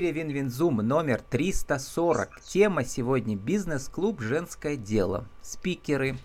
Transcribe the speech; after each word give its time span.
Win-Win 0.00 0.50
Zoom 0.50 0.78
номер 0.78 1.22
340. 1.22 2.40
Тема 2.40 2.84
сегодня 2.84 3.36
«Бизнес-клуб. 3.36 4.20
Женское 4.20 4.76
дело». 4.76 5.26
Спикеры 5.40 6.16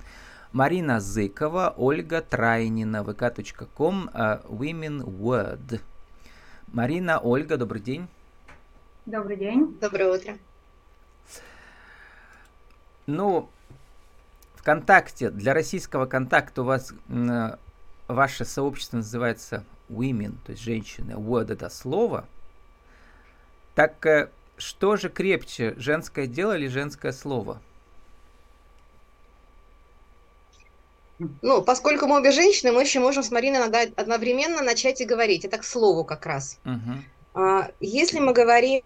Марина 0.52 1.00
Зыкова, 1.00 1.76
Ольга 1.78 2.22
Трайнина, 2.22 3.04
vk.com, 3.04 4.10
uh, 4.12 4.44
Women 4.48 5.04
Word. 5.04 5.82
Марина, 6.74 7.20
Ольга, 7.20 7.58
добрый 7.58 7.82
день. 7.82 8.08
Добрый 9.06 9.38
день. 9.38 9.78
Доброе 9.80 10.14
утро. 10.14 10.38
Ну, 13.06 13.50
ВКонтакте, 14.56 15.30
для 15.30 15.54
российского 15.54 16.08
контакта 16.08 16.64
у 16.64 16.66
вас 16.66 16.92
ваше 18.08 18.46
сообщество 18.46 18.98
называется 18.98 19.64
women, 19.90 20.36
то 20.46 20.54
есть 20.54 20.64
женщины. 20.64 21.12
Word 21.12 21.54
это 21.54 21.70
слово. 21.70 22.26
Так 23.80 24.06
э, 24.06 24.30
что 24.58 24.98
же 24.98 25.08
крепче, 25.08 25.74
женское 25.78 26.28
дело 26.28 26.58
или 26.58 26.68
женское 26.68 27.14
слово? 27.14 27.62
Ну, 31.42 31.62
поскольку 31.62 32.06
мы 32.06 32.18
обе 32.18 32.32
женщины, 32.32 32.74
мы 32.74 32.82
еще 32.82 33.00
можем 33.00 33.24
с 33.24 33.32
Мариной 33.32 33.64
одновременно 33.96 34.62
начать 34.64 35.00
и 35.00 35.06
говорить. 35.06 35.46
Это 35.46 35.58
к 35.58 35.64
слову 35.64 36.04
как 36.04 36.26
раз. 36.26 36.60
Угу. 36.66 37.72
Если 37.80 38.20
мы 38.20 38.34
говорим 38.34 38.84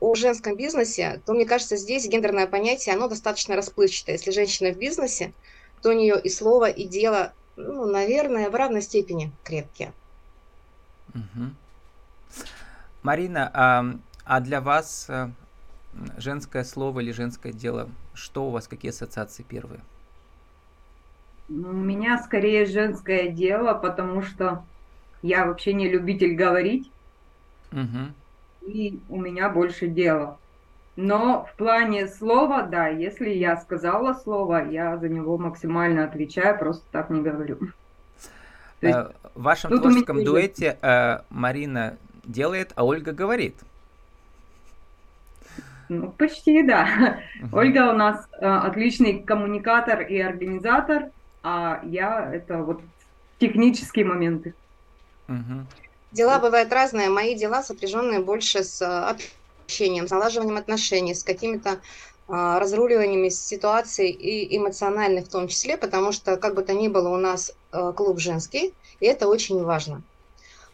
о 0.00 0.14
женском 0.16 0.56
бизнесе, 0.56 1.22
то, 1.24 1.32
мне 1.32 1.44
кажется, 1.44 1.76
здесь 1.76 2.08
гендерное 2.08 2.48
понятие, 2.48 2.96
оно 2.96 3.06
достаточно 3.06 3.54
расплывчатое. 3.54 4.16
Если 4.16 4.32
женщина 4.32 4.72
в 4.72 4.78
бизнесе, 4.78 5.32
то 5.80 5.90
у 5.90 5.92
нее 5.92 6.20
и 6.20 6.28
слово, 6.28 6.68
и 6.68 6.88
дело, 6.88 7.34
ну, 7.54 7.86
наверное, 7.86 8.50
в 8.50 8.56
равной 8.56 8.82
степени 8.82 9.30
крепкие. 9.44 9.92
Угу. 11.14 11.52
Марина, 13.02 13.50
а, 13.54 13.84
а 14.28 14.40
для 14.40 14.60
вас 14.60 15.06
э, 15.08 15.30
женское 16.18 16.62
слово 16.62 17.00
или 17.00 17.12
женское 17.12 17.50
дело, 17.50 17.88
что 18.12 18.46
у 18.46 18.50
вас, 18.50 18.68
какие 18.68 18.90
ассоциации 18.90 19.42
первые? 19.42 19.80
У 21.48 21.52
меня 21.54 22.22
скорее 22.22 22.66
женское 22.66 23.30
дело, 23.30 23.72
потому 23.72 24.20
что 24.20 24.64
я 25.22 25.46
вообще 25.46 25.72
не 25.72 25.88
любитель 25.88 26.34
говорить. 26.34 26.90
Угу. 27.72 28.68
И 28.70 29.00
у 29.08 29.18
меня 29.18 29.48
больше 29.48 29.88
дела. 29.88 30.36
Но 30.96 31.48
в 31.50 31.56
плане 31.56 32.06
слова, 32.06 32.62
да, 32.62 32.88
если 32.88 33.30
я 33.30 33.56
сказала 33.56 34.12
слово, 34.12 34.68
я 34.68 34.98
за 34.98 35.08
него 35.08 35.38
максимально 35.38 36.04
отвечаю, 36.04 36.58
просто 36.58 36.84
так 36.92 37.08
не 37.08 37.22
говорю. 37.22 37.58
Есть, 38.82 38.94
э, 38.94 39.10
в 39.34 39.42
вашем 39.42 39.70
творческом 39.70 40.22
дуэте 40.22 40.76
э, 40.82 41.20
Марина 41.30 41.96
делает, 42.24 42.72
а 42.74 42.84
Ольга 42.84 43.12
говорит. 43.12 43.54
Ну, 45.88 46.10
почти, 46.10 46.62
да. 46.62 47.20
Uh-huh. 47.40 47.48
Ольга 47.52 47.90
у 47.90 47.92
нас 47.92 48.26
э, 48.32 48.46
отличный 48.46 49.20
коммуникатор 49.20 50.02
и 50.02 50.18
организатор, 50.18 51.10
а 51.42 51.80
я 51.84 52.30
это 52.32 52.58
вот 52.58 52.80
технические 53.38 54.04
моменты. 54.04 54.54
Uh-huh. 55.28 55.64
Дела 56.12 56.38
бывают 56.38 56.72
разные. 56.72 57.08
Мои 57.08 57.34
дела 57.34 57.62
сопряженные 57.62 58.20
больше 58.20 58.64
с 58.64 58.82
э, 58.82 59.14
общением, 59.64 60.08
с 60.08 60.10
налаживанием 60.10 60.56
отношений, 60.56 61.14
с 61.14 61.22
какими-то 61.22 61.80
а, 62.30 62.60
разруливаниями 62.60 63.30
ситуаций 63.30 64.10
и 64.10 64.56
эмоциональных 64.56 65.26
в 65.26 65.30
том 65.30 65.48
числе, 65.48 65.78
потому 65.78 66.12
что, 66.12 66.36
как 66.36 66.54
бы 66.54 66.62
то 66.62 66.74
ни 66.74 66.88
было, 66.88 67.08
у 67.08 67.16
нас 67.16 67.52
а, 67.72 67.92
клуб 67.92 68.18
женский, 68.18 68.74
и 69.00 69.06
это 69.06 69.28
очень 69.28 69.62
важно. 69.62 70.02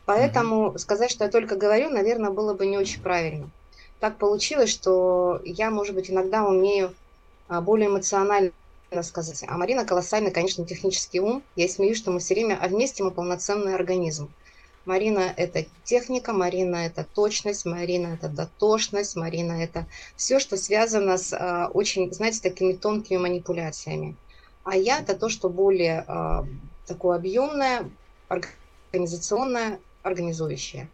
Поэтому 0.04 0.66
mm-hmm. 0.66 0.78
сказать, 0.78 1.10
что 1.10 1.24
я 1.24 1.30
только 1.30 1.54
говорю, 1.54 1.90
наверное, 1.90 2.30
было 2.30 2.54
бы 2.54 2.66
не 2.66 2.76
очень 2.76 3.00
правильно. 3.00 3.50
Так 4.00 4.18
получилось, 4.18 4.70
что 4.70 5.40
я, 5.44 5.70
может 5.70 5.94
быть, 5.94 6.10
иногда 6.10 6.44
умею 6.44 6.94
а, 7.48 7.60
более 7.60 7.88
эмоционально 7.88 8.52
сказать. 9.02 9.44
А 9.48 9.56
Марина 9.56 9.84
колоссальный, 9.84 10.30
конечно, 10.30 10.64
технический 10.64 11.20
ум. 11.20 11.42
Я 11.56 11.68
смеюсь, 11.68 11.98
что 11.98 12.10
мы 12.10 12.20
все 12.20 12.34
время, 12.34 12.58
а 12.60 12.68
вместе 12.68 13.02
мы 13.02 13.10
полноценный 13.10 13.74
организм. 13.74 14.30
Марина– 14.84 15.32
это 15.36 15.64
техника, 15.84 16.32
Марина– 16.32 16.76
это 16.86 17.04
точность, 17.04 17.64
Марина– 17.64 18.08
это 18.14 18.28
дотошность, 18.28 19.16
Марина– 19.16 19.52
это 19.62 19.86
все, 20.16 20.38
что 20.38 20.56
связано 20.56 21.16
с 21.16 21.32
а, 21.32 21.70
очень, 21.72 22.12
знаете, 22.12 22.40
такими 22.42 22.74
тонкими 22.74 23.16
манипуляциями. 23.16 24.16
А 24.62 24.76
я– 24.76 24.98
это 25.00 25.14
то, 25.14 25.30
что 25.30 25.48
более 25.48 26.04
а, 26.06 26.44
такое 26.86 27.16
объемное, 27.16 27.90
организационное, 28.28 29.80
организующее. 30.02 30.88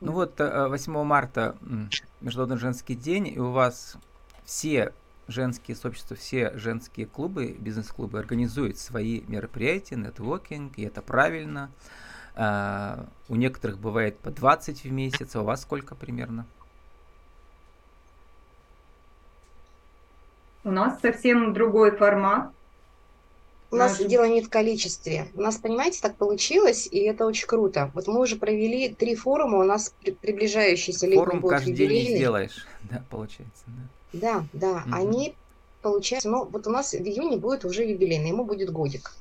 Ну 0.00 0.12
вот 0.12 0.38
8 0.38 0.92
э, 0.96 1.04
марта 1.04 1.56
Международный 2.20 2.56
женский 2.56 2.94
день, 2.94 3.28
и 3.28 3.38
у 3.38 3.50
вас 3.50 3.96
все 4.44 4.94
женские 5.28 5.76
сообщества, 5.76 6.16
все 6.16 6.56
женские 6.56 7.06
клубы, 7.06 7.56
бизнес-клубы 7.58 8.18
организуют 8.18 8.78
свои 8.78 9.22
мероприятия, 9.28 9.96
нетворкинг, 9.96 10.78
и 10.78 10.82
это 10.82 11.02
правильно. 11.02 11.70
Uh, 12.36 13.08
у 13.28 13.34
некоторых 13.34 13.78
бывает 13.78 14.16
по 14.18 14.30
20 14.30 14.84
в 14.84 14.92
месяц, 14.92 15.34
а 15.34 15.42
у 15.42 15.44
вас 15.44 15.62
сколько 15.62 15.96
примерно? 15.96 16.46
У 20.62 20.70
нас 20.70 21.00
совсем 21.00 21.52
другой 21.52 21.90
формат. 21.90 22.52
У 23.70 23.76
нас 23.76 24.00
Наш... 24.00 24.08
дело 24.08 24.24
не 24.24 24.42
в 24.42 24.50
количестве. 24.50 25.28
У 25.34 25.40
нас, 25.40 25.56
понимаете, 25.56 26.00
так 26.02 26.16
получилось, 26.16 26.88
и 26.90 26.98
это 27.00 27.24
очень 27.24 27.46
круто. 27.46 27.90
Вот 27.94 28.08
мы 28.08 28.20
уже 28.20 28.36
провели 28.36 28.88
три 28.88 29.14
форума, 29.14 29.58
у 29.58 29.64
нас 29.64 29.94
при, 30.02 30.10
приближающийся 30.10 31.06
летний 31.06 31.24
Форум 31.24 31.42
каждый 31.42 31.74
день 31.74 31.90
не 31.90 32.16
сделаешь, 32.16 32.66
да, 32.90 33.04
получается, 33.10 33.64
да. 33.66 33.82
Да, 34.12 34.44
да, 34.52 34.82
угу. 34.86 34.94
они, 34.94 35.34
получается, 35.82 36.28
ну, 36.28 36.44
вот 36.46 36.66
у 36.66 36.70
нас 36.70 36.92
в 36.92 36.96
июне 36.96 37.36
будет 37.36 37.64
уже 37.64 37.84
юбилейный, 37.84 38.30
ему 38.30 38.44
будет 38.44 38.70
годик. 38.70 39.12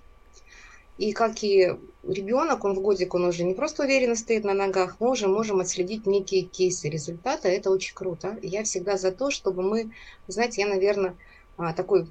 И 0.97 1.13
как 1.13 1.43
и 1.43 1.75
ребенок, 2.03 2.65
он 2.65 2.73
в 2.73 2.81
годик, 2.81 3.13
он 3.13 3.25
уже 3.25 3.43
не 3.43 3.53
просто 3.53 3.83
уверенно 3.83 4.15
стоит 4.15 4.43
на 4.43 4.53
ногах, 4.53 4.97
мы 4.99 5.11
уже 5.11 5.27
можем 5.27 5.59
отследить 5.59 6.07
некие 6.07 6.41
кейсы 6.41 6.89
результата, 6.89 7.47
это 7.47 7.69
очень 7.69 7.93
круто. 7.93 8.37
Я 8.41 8.63
всегда 8.63 8.97
за 8.97 9.11
то, 9.11 9.29
чтобы 9.29 9.61
мы, 9.61 9.91
знаете, 10.27 10.61
я, 10.61 10.67
наверное, 10.67 11.15
а, 11.55 11.73
такой 11.73 12.07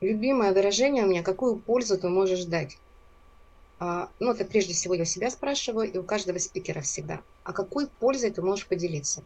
любимое 0.00 0.52
выражение 0.52 1.04
у 1.04 1.08
меня, 1.08 1.22
какую 1.22 1.56
пользу 1.56 1.98
ты 1.98 2.08
можешь 2.08 2.44
дать. 2.44 2.78
А, 3.78 4.10
ну, 4.18 4.32
это 4.32 4.44
прежде 4.44 4.74
всего 4.74 4.94
я 4.94 5.04
себя 5.04 5.30
спрашиваю, 5.30 5.90
и 5.90 5.96
у 5.96 6.02
каждого 6.02 6.38
спикера 6.38 6.80
всегда. 6.82 7.20
А 7.44 7.52
какой 7.52 7.86
пользой 7.86 8.30
ты 8.30 8.42
можешь 8.42 8.66
поделиться? 8.66 9.24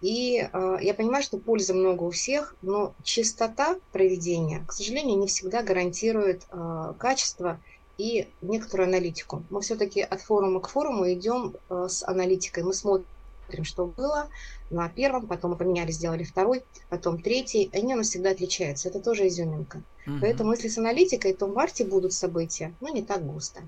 И 0.00 0.38
э, 0.40 0.76
я 0.80 0.94
понимаю, 0.94 1.22
что 1.22 1.38
пользы 1.38 1.74
много 1.74 2.02
у 2.02 2.10
всех, 2.10 2.56
но 2.62 2.94
чистота 3.04 3.76
проведения, 3.92 4.64
к 4.66 4.72
сожалению, 4.72 5.18
не 5.18 5.28
всегда 5.28 5.62
гарантирует 5.62 6.42
э, 6.50 6.94
качество 6.98 7.60
и 7.98 8.28
некоторую 8.40 8.88
аналитику. 8.88 9.44
Мы 9.50 9.60
все-таки 9.60 10.00
от 10.00 10.20
форума 10.20 10.60
к 10.60 10.68
форуму 10.68 11.12
идем 11.12 11.54
э, 11.70 11.86
с 11.88 12.04
аналитикой. 12.04 12.64
Мы 12.64 12.74
смотрим, 12.74 13.06
что 13.64 13.86
было 13.86 14.28
на 14.70 14.88
первом, 14.88 15.26
потом 15.26 15.52
мы 15.52 15.56
поменяли, 15.56 15.90
сделали 15.90 16.24
второй, 16.24 16.64
потом 16.88 17.20
третий. 17.20 17.70
Они 17.72 17.94
у 17.94 17.98
нас 17.98 18.08
всегда 18.08 18.30
отличаются. 18.30 18.88
Это 18.88 19.00
тоже 19.00 19.28
изюминка. 19.28 19.82
Угу. 20.06 20.16
Поэтому 20.20 20.52
если 20.52 20.68
с 20.68 20.78
аналитикой, 20.78 21.34
то 21.34 21.46
в 21.46 21.54
марте 21.54 21.84
будут 21.84 22.12
события, 22.12 22.74
но 22.80 22.88
не 22.88 23.02
так 23.02 23.24
густо. 23.24 23.60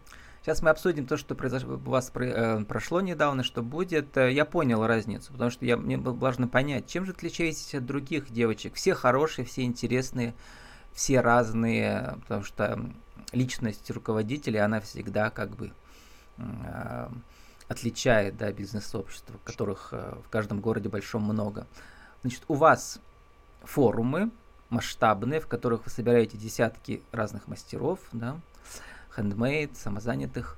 Сейчас 0.44 0.60
мы 0.60 0.68
обсудим 0.68 1.06
то, 1.06 1.16
что 1.16 1.34
произошло, 1.34 1.76
у 1.76 1.90
вас 1.90 2.12
э, 2.14 2.64
прошло 2.68 3.00
недавно, 3.00 3.42
что 3.44 3.62
будет. 3.62 4.14
Э, 4.18 4.30
я 4.30 4.44
понял 4.44 4.86
разницу, 4.86 5.32
потому 5.32 5.50
что 5.50 5.64
я, 5.64 5.78
мне 5.78 5.96
было 5.96 6.12
важно 6.12 6.48
понять, 6.48 6.86
чем 6.86 7.06
же 7.06 7.12
отличаетесь 7.12 7.74
от 7.74 7.86
других 7.86 8.30
девочек. 8.30 8.74
Все 8.74 8.94
хорошие, 8.94 9.46
все 9.46 9.62
интересные, 9.62 10.34
все 10.92 11.20
разные, 11.20 12.18
потому 12.20 12.42
что 12.42 12.78
личность 13.32 13.90
руководителя, 13.90 14.66
она 14.66 14.80
всегда 14.80 15.30
как 15.30 15.56
бы 15.56 15.72
э, 16.36 17.08
отличает 17.68 18.36
да, 18.36 18.52
бизнес-сообщества, 18.52 19.36
которых 19.44 19.88
э, 19.92 20.16
в 20.24 20.28
каждом 20.28 20.60
городе 20.60 20.88
большом 20.88 21.22
много. 21.22 21.66
Значит, 22.22 22.42
у 22.48 22.54
вас 22.54 23.00
форумы 23.62 24.30
масштабные, 24.70 25.40
в 25.40 25.46
которых 25.46 25.84
вы 25.84 25.90
собираете 25.90 26.36
десятки 26.36 27.02
разных 27.12 27.48
мастеров, 27.48 28.00
да, 28.12 28.38
хендмейд, 29.14 29.76
самозанятых. 29.76 30.56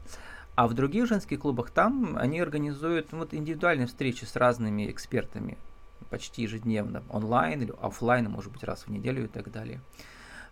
А 0.55 0.67
в 0.67 0.75
других 0.75 1.07
женских 1.07 1.41
клубах 1.41 1.71
там 1.71 2.17
они 2.17 2.41
организуют 2.41 3.13
ну, 3.13 3.19
вот 3.19 3.35
индивидуальные 3.35 3.87
встречи 3.87 4.25
с 4.25 4.37
разными 4.37 4.91
экспертами 4.91 5.59
почти 6.11 6.43
ежедневно, 6.43 7.03
онлайн 7.11 7.63
или 7.63 7.75
офлайн, 7.81 8.31
может 8.31 8.53
быть, 8.53 8.65
раз 8.65 8.87
в 8.87 8.89
неделю 8.89 9.25
и 9.25 9.29
так 9.29 9.51
далее. 9.51 9.81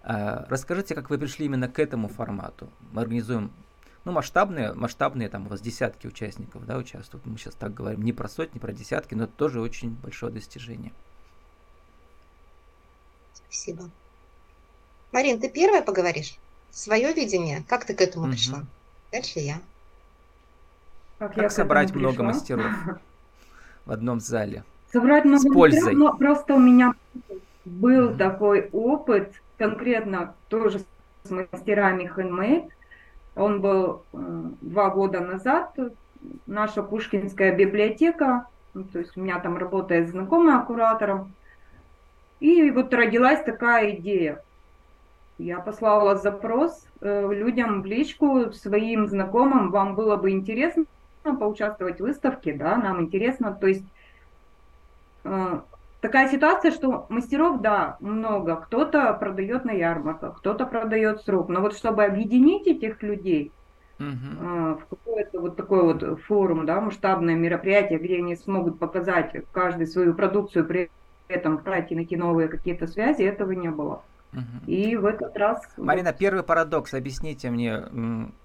А, 0.03 0.47
расскажите, 0.49 0.95
как 0.95 1.11
вы 1.11 1.19
пришли 1.19 1.47
именно 1.47 1.69
к 1.69 1.79
этому 1.79 2.09
формату. 2.09 2.69
Мы 2.93 3.03
организуем 3.03 3.51
ну, 4.05 4.13
масштабные, 4.13 4.73
масштабные, 4.75 5.29
там 5.29 5.47
у 5.47 5.49
вас 5.49 5.61
десятки 5.61 6.07
участников, 6.07 6.67
да, 6.67 6.77
участвуют. 6.77 7.27
Мы 7.27 7.39
сейчас 7.39 7.55
так 7.55 7.75
говорим, 7.75 8.03
не 8.03 8.13
про 8.13 8.29
сотни, 8.29 8.59
про 8.59 8.73
десятки, 8.73 9.15
но 9.15 9.25
это 9.25 9.33
тоже 9.33 9.61
очень 9.61 9.91
большое 9.91 10.33
достижение. 10.33 10.93
Спасибо. 13.33 13.91
Марин, 15.13 15.41
ты 15.41 15.49
первая 15.49 15.83
поговоришь? 15.83 16.39
свое 16.75 17.13
видение, 17.13 17.65
как 17.69 17.85
ты 17.85 17.95
к 17.95 18.01
этому 18.01 18.25
угу. 18.27 18.33
пришла. 18.33 18.65
Дальше 19.13 19.39
я. 19.39 19.61
Как, 21.19 21.35
как 21.35 21.53
собрать 21.53 21.95
много 21.95 22.23
мастеров 22.23 22.67
в 23.87 23.93
одном 23.93 24.21
зале? 24.21 24.65
Собрать 24.93 25.25
много 25.25 25.49
С 25.49 25.53
пользой. 25.53 25.81
мастеров, 25.81 26.13
но 26.13 26.19
просто 26.19 26.55
у 26.55 26.59
меня 26.59 26.95
был 27.65 28.11
mm-hmm. 28.11 28.17
такой 28.17 28.69
опыт, 28.73 29.33
конкретно 29.57 30.35
тоже 30.49 30.85
с 31.23 31.31
мастерами 31.31 32.11
handmade. 32.15 32.69
Он 33.37 33.61
был 33.61 34.03
э, 34.13 34.19
два 34.61 34.91
года 34.91 35.21
назад. 35.21 35.77
Наша 36.47 36.83
Пушкинская 36.83 37.55
библиотека, 37.55 38.47
ну, 38.73 38.85
то 38.85 38.99
есть 38.99 39.17
у 39.17 39.21
меня 39.21 39.39
там 39.41 39.59
работает 39.59 40.09
знакомая 40.09 40.61
куратором. 40.61 41.33
И 42.41 42.71
вот 42.71 42.93
родилась 42.95 43.43
такая 43.45 43.97
идея. 43.97 44.43
Я 45.39 45.59
послала 45.59 46.15
запрос 46.17 46.87
э, 47.01 47.33
людям 47.33 47.83
в 47.83 47.87
личку, 47.87 48.53
своим 48.53 49.09
знакомым, 49.09 49.71
вам 49.71 49.95
было 49.97 50.17
бы 50.17 50.31
интересно 50.31 50.85
поучаствовать 51.23 51.99
в 51.99 52.05
выставке, 52.05 52.53
да, 52.53 52.77
нам 52.77 53.01
интересно, 53.01 53.57
то 53.59 53.67
есть 53.67 53.85
э, 55.25 55.61
такая 56.05 56.29
ситуация, 56.29 56.71
что 56.71 57.07
мастеров, 57.09 57.63
да, 57.63 57.97
много, 57.99 58.57
кто-то 58.57 59.15
продает 59.15 59.65
на 59.65 59.71
ярмарках, 59.71 60.37
кто-то 60.37 60.67
продает 60.67 61.23
срок, 61.23 61.49
но 61.49 61.63
вот 61.63 61.75
чтобы 61.75 62.05
объединить 62.05 62.67
этих 62.67 63.03
людей 63.03 63.53
uh-huh. 63.99 64.81
в 64.81 64.85
какой-то 64.85 65.41
вот 65.41 65.57
такой 65.57 65.83
вот 65.83 66.21
форум, 66.27 66.67
да, 66.67 66.83
масштабное 66.83 67.37
мероприятие, 67.37 67.99
где 67.99 68.19
они 68.19 68.37
смогут 68.37 68.79
показать 68.79 69.33
каждый 69.51 69.87
свою 69.87 70.13
продукцию, 70.13 70.67
при 70.67 70.91
этом 71.29 71.57
пройти 71.57 71.95
найти 71.95 72.17
новые 72.17 72.49
какие-то 72.49 72.87
связи, 72.87 73.23
этого 73.23 73.53
не 73.53 73.71
было. 73.71 74.03
И 74.67 74.97
в 74.97 75.05
этот 75.05 75.37
раз... 75.37 75.63
Марина, 75.77 76.13
первый 76.13 76.43
парадокс, 76.43 76.95
объясните 76.95 77.51
мне. 77.51 77.85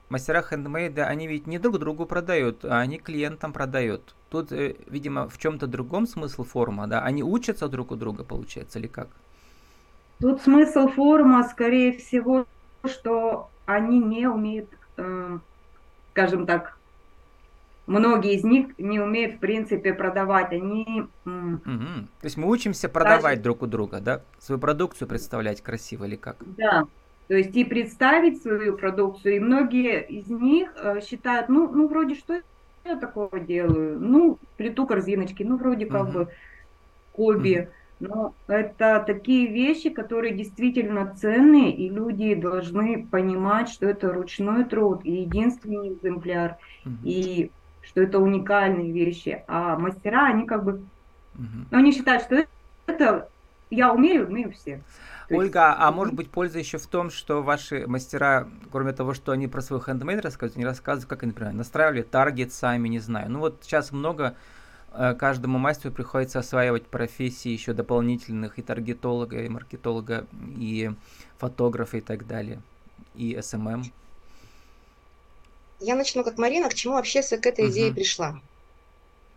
Мастера 0.09 0.41
хендмейда, 0.41 1.05
они 1.05 1.27
ведь 1.27 1.45
не 1.45 1.59
друг 1.59 1.77
другу 1.77 2.05
продают, 2.05 2.65
а 2.65 2.79
они 2.79 2.97
клиентам 2.97 3.53
продают. 3.53 4.15
Тут, 4.29 4.51
э, 4.51 4.75
видимо, 4.87 5.29
в 5.29 5.37
чем-то 5.37 5.67
другом 5.67 6.07
смысл 6.07 6.43
форума, 6.43 6.87
да? 6.87 7.01
Они 7.01 7.23
учатся 7.23 7.67
друг 7.67 7.91
у 7.91 7.95
друга, 7.95 8.23
получается, 8.23 8.79
или 8.79 8.87
как? 8.87 9.07
Тут 10.19 10.41
смысл 10.41 10.87
форума, 10.87 11.43
скорее 11.43 11.95
всего, 11.97 12.45
что 12.85 13.49
они 13.65 13.99
не 13.99 14.27
умеют, 14.27 14.69
э, 14.97 15.37
скажем 16.11 16.47
так, 16.47 16.78
многие 17.89 18.35
из 18.35 18.43
них 18.43 18.67
не 18.77 18.99
умеют, 18.99 19.35
в 19.35 19.39
принципе, 19.39 19.93
продавать. 19.93 20.53
Они... 20.53 21.07
Угу. 21.25 21.59
То 22.21 22.25
есть 22.25 22.37
мы 22.37 22.47
учимся 22.47 22.87
продавать 22.87 23.37
даже... 23.37 23.41
друг 23.41 23.63
у 23.63 23.67
друга, 23.67 23.99
да? 23.99 24.21
Свою 24.37 24.59
продукцию 24.59 25.07
представлять 25.07 25.61
красиво 25.61 26.05
или 26.05 26.15
как? 26.15 26.37
Да. 26.57 26.85
То 27.27 27.35
есть 27.35 27.55
и 27.55 27.65
представить 27.65 28.41
свою 28.41 28.77
продукцию. 28.77 29.35
И 29.35 29.39
многие 29.39 30.01
из 30.03 30.27
них 30.27 30.71
э, 30.77 31.01
считают, 31.01 31.49
ну, 31.49 31.69
ну 31.71 31.87
вроде 31.87 32.15
что 32.15 32.39
я 32.85 32.95
такого 32.95 33.39
делаю? 33.39 33.99
Ну, 33.99 34.39
плиту 34.57 34.85
корзиночки, 34.85 35.43
ну, 35.43 35.57
вроде 35.57 35.85
как 35.85 36.03
угу. 36.03 36.11
бы 36.11 36.27
хобби. 37.13 37.67
Угу. 37.99 38.07
Но 38.07 38.33
это 38.47 39.03
такие 39.05 39.47
вещи, 39.47 39.89
которые 39.89 40.33
действительно 40.33 41.13
ценные, 41.19 41.75
и 41.75 41.89
люди 41.89 42.33
должны 42.33 43.05
понимать, 43.05 43.67
что 43.67 43.87
это 43.87 44.13
ручной 44.13 44.63
труд, 44.63 45.01
и 45.03 45.11
единственный 45.11 45.93
экземпляр, 45.93 46.57
угу. 46.85 46.95
и 47.03 47.51
что 47.89 48.01
это 48.01 48.19
уникальные 48.19 48.91
вещи, 48.91 49.43
а 49.47 49.77
мастера, 49.77 50.27
они 50.27 50.45
как 50.45 50.63
бы, 50.63 50.81
угу. 51.35 51.65
они 51.71 51.91
считают, 51.91 52.23
что 52.23 52.45
это 52.85 53.27
я 53.69 53.91
умею, 53.91 54.27
мы 54.29 54.49
все. 54.51 54.81
Ольга, 55.31 55.75
а 55.77 55.91
может 55.91 56.15
быть 56.15 56.29
польза 56.29 56.57
еще 56.57 56.79
в 56.79 56.87
том, 56.87 57.11
что 57.11 57.43
ваши 57.43 57.85
мастера, 57.85 58.47
кроме 58.71 58.93
того, 58.93 59.13
что 59.13 59.31
они 59.31 59.47
про 59.47 59.61
свой 59.61 59.79
хендмейд 59.79 60.21
рассказывают, 60.21 60.55
они 60.55 60.65
рассказывают, 60.65 61.07
как 61.07 61.23
они, 61.23 61.31
например, 61.31 61.53
настраивали 61.53 62.01
таргет 62.01 62.51
сами, 62.51 62.87
не 62.87 62.99
знаю. 62.99 63.29
Ну 63.29 63.39
вот 63.39 63.59
сейчас 63.61 63.91
много 63.91 64.35
э, 64.91 65.13
каждому 65.13 65.59
мастеру 65.59 65.93
приходится 65.93 66.39
осваивать 66.39 66.87
профессии 66.87 67.49
еще 67.49 67.73
дополнительных 67.73 68.57
и 68.57 68.63
таргетолога, 68.63 69.43
и 69.43 69.49
маркетолога, 69.49 70.25
и 70.57 70.91
фотографа 71.37 71.97
и 71.97 72.01
так 72.01 72.25
далее, 72.25 72.59
и 73.13 73.39
SMM. 73.39 73.83
Я 75.79 75.95
начну 75.95 76.23
как 76.23 76.37
Марина, 76.37 76.69
к 76.69 76.73
чему 76.73 76.95
вообще 76.95 77.21
к 77.21 77.45
этой 77.45 77.69
идее 77.69 77.89
uh-huh. 77.89 77.93
пришла. 77.93 78.41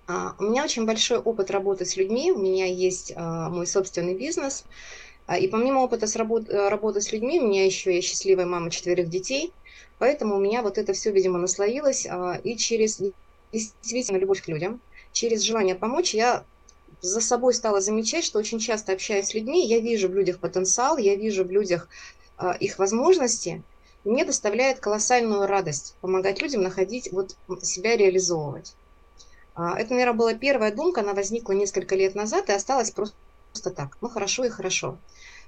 А, 0.09 0.35
у 0.39 0.45
меня 0.45 0.65
очень 0.65 0.85
большой 0.85 1.19
опыт 1.19 1.51
работы 1.51 1.85
с 1.85 1.97
людьми, 1.97 2.33
у 2.33 2.39
меня 2.39 2.67
есть 2.67 3.13
а, 3.15 3.49
мой 3.49 3.67
собственный 3.67 4.15
бизнес, 4.15 4.65
а, 5.27 5.39
и 5.39 5.47
помимо 5.47 5.81
опыта 5.81 6.07
с 6.07 6.17
работ, 6.17 6.49
э, 6.49 6.69
работы 6.69 7.01
с 7.01 7.13
людьми, 7.13 7.41
у 7.41 7.47
меня 7.47 7.65
еще 7.65 7.95
я 7.95 8.03
счастливая 8.03 8.45
мама 8.45 8.71
четверых 8.71 9.09
детей, 9.09 9.53
поэтому 9.99 10.37
у 10.37 10.41
меня 10.41 10.63
вот 10.63 10.77
это 10.77 10.93
все, 10.93 11.13
видимо, 11.13 11.39
наслоилось, 11.39 12.07
и 12.43 12.57
через 12.57 13.01
действительно 13.53 14.19
любовь 14.19 14.43
к 14.43 14.49
людям, 14.49 14.81
через 15.13 15.43
желание 15.43 15.77
помочь, 15.77 16.15
я 16.15 16.45
за 17.01 17.21
собой 17.21 17.55
стала 17.55 17.81
замечать, 17.81 18.25
что 18.25 18.39
очень 18.39 18.59
часто 18.59 18.93
общаясь 18.93 19.29
с 19.29 19.35
людьми, 19.35 19.67
я 19.67 19.79
вижу 19.79 20.09
в 20.09 20.15
людях 20.15 20.41
потенциал, 20.41 20.99
я 20.99 21.15
вижу 21.15 21.45
в 21.45 21.51
людях 21.51 21.89
их 22.61 22.79
возможности, 22.79 23.63
мне 24.05 24.25
доставляет 24.25 24.81
колоссальную 24.81 25.47
радость 25.47 25.97
помогать 26.01 26.43
людям 26.43 26.63
находить, 26.63 27.11
вот 27.13 27.37
себя 27.63 27.97
реализовывать. 27.97 28.75
А, 29.55 29.79
это, 29.79 29.91
наверное, 29.93 30.15
была 30.15 30.35
первая 30.35 30.73
думка, 30.73 31.03
она 31.03 31.15
возникла 31.15 31.53
несколько 31.53 31.95
лет 31.95 32.15
назад 32.15 32.49
и 32.49 32.53
осталась 32.53 32.91
просто 32.91 33.15
так. 33.75 33.97
Ну, 34.01 34.09
хорошо 34.09 34.45
и 34.45 34.49
хорошо. 34.49 34.97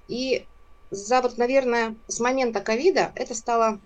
И 0.08 0.44
за 0.90 1.20
вот, 1.22 1.38
наверное, 1.38 1.96
с 2.06 2.20
момента 2.20 2.60
ковида 2.60 3.12
это 3.16 3.34
стало 3.34 3.80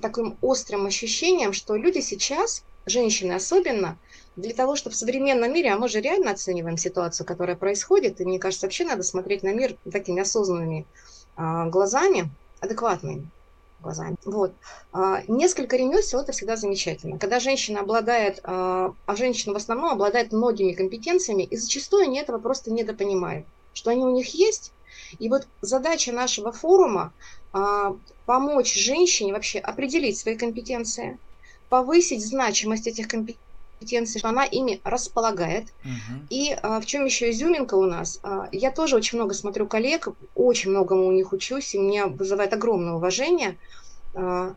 таким 0.00 0.36
острым 0.40 0.86
ощущением, 0.86 1.52
что 1.52 1.76
люди 1.76 2.00
сейчас, 2.00 2.64
женщины 2.86 3.32
особенно, 3.32 3.98
для 4.36 4.54
того, 4.54 4.74
чтобы 4.74 4.94
в 4.94 4.98
современном 4.98 5.52
мире, 5.52 5.72
а 5.72 5.76
мы 5.76 5.88
же 5.88 6.00
реально 6.00 6.30
оцениваем 6.30 6.76
ситуацию, 6.76 7.26
которая 7.26 7.56
происходит, 7.56 8.20
и 8.20 8.24
мне 8.24 8.38
кажется, 8.38 8.66
вообще 8.66 8.84
надо 8.84 9.02
смотреть 9.02 9.42
на 9.42 9.52
мир 9.52 9.76
такими 9.92 10.22
осознанными 10.22 10.86
а, 11.36 11.66
глазами, 11.66 12.30
адекватными 12.60 13.28
глазами. 13.84 14.16
Вот. 14.24 14.52
А, 14.92 15.22
несколько 15.28 15.76
ремесел 15.76 16.20
это 16.20 16.32
всегда 16.32 16.56
замечательно. 16.56 17.18
Когда 17.18 17.38
женщина 17.38 17.80
обладает, 17.80 18.40
а, 18.42 18.94
а 19.06 19.16
женщина 19.16 19.54
в 19.54 19.56
основном 19.56 19.92
обладает 19.92 20.32
многими 20.32 20.72
компетенциями, 20.72 21.44
и 21.44 21.56
зачастую 21.56 22.04
они 22.04 22.18
этого 22.18 22.38
просто 22.38 22.72
недопонимают, 22.72 23.46
что 23.72 23.90
они 23.90 24.02
у 24.02 24.10
них 24.10 24.34
есть. 24.34 24.72
И 25.18 25.28
вот 25.28 25.46
задача 25.60 26.12
нашего 26.12 26.50
форума 26.50 27.12
а, 27.52 27.96
помочь 28.26 28.74
женщине 28.74 29.32
вообще 29.32 29.60
определить 29.60 30.18
свои 30.18 30.36
компетенции, 30.36 31.20
повысить 31.68 32.26
значимость 32.26 32.86
этих 32.86 33.06
компетенций, 33.06 33.44
компетенции, 33.84 34.18
что 34.18 34.28
она 34.28 34.44
ими 34.44 34.80
располагает. 34.84 35.66
Uh-huh. 35.84 36.26
И 36.30 36.56
а, 36.62 36.80
в 36.80 36.86
чем 36.86 37.04
еще 37.04 37.30
изюминка 37.30 37.74
у 37.74 37.84
нас? 37.84 38.18
А, 38.22 38.48
я 38.52 38.70
тоже 38.70 38.96
очень 38.96 39.18
много 39.18 39.34
смотрю 39.34 39.66
коллег, 39.66 40.08
очень 40.34 40.70
многому 40.70 41.06
у 41.06 41.12
них 41.12 41.32
учусь, 41.32 41.74
и 41.74 41.78
меня 41.78 42.06
вызывает 42.06 42.52
огромное 42.52 42.94
уважение. 42.94 43.56
А, 44.14 44.54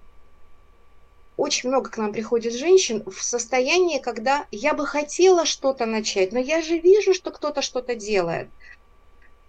очень 1.35 1.69
много 1.69 1.89
к 1.89 1.97
нам 1.97 2.13
приходит 2.13 2.53
женщин 2.53 3.03
в 3.05 3.21
состоянии, 3.23 3.99
когда 3.99 4.45
я 4.51 4.73
бы 4.73 4.87
хотела 4.87 5.45
что-то 5.45 5.85
начать, 5.85 6.31
но 6.31 6.39
я 6.39 6.61
же 6.61 6.79
вижу, 6.79 7.13
что 7.13 7.31
кто-то 7.31 7.61
что-то 7.61 7.95
делает. 7.95 8.47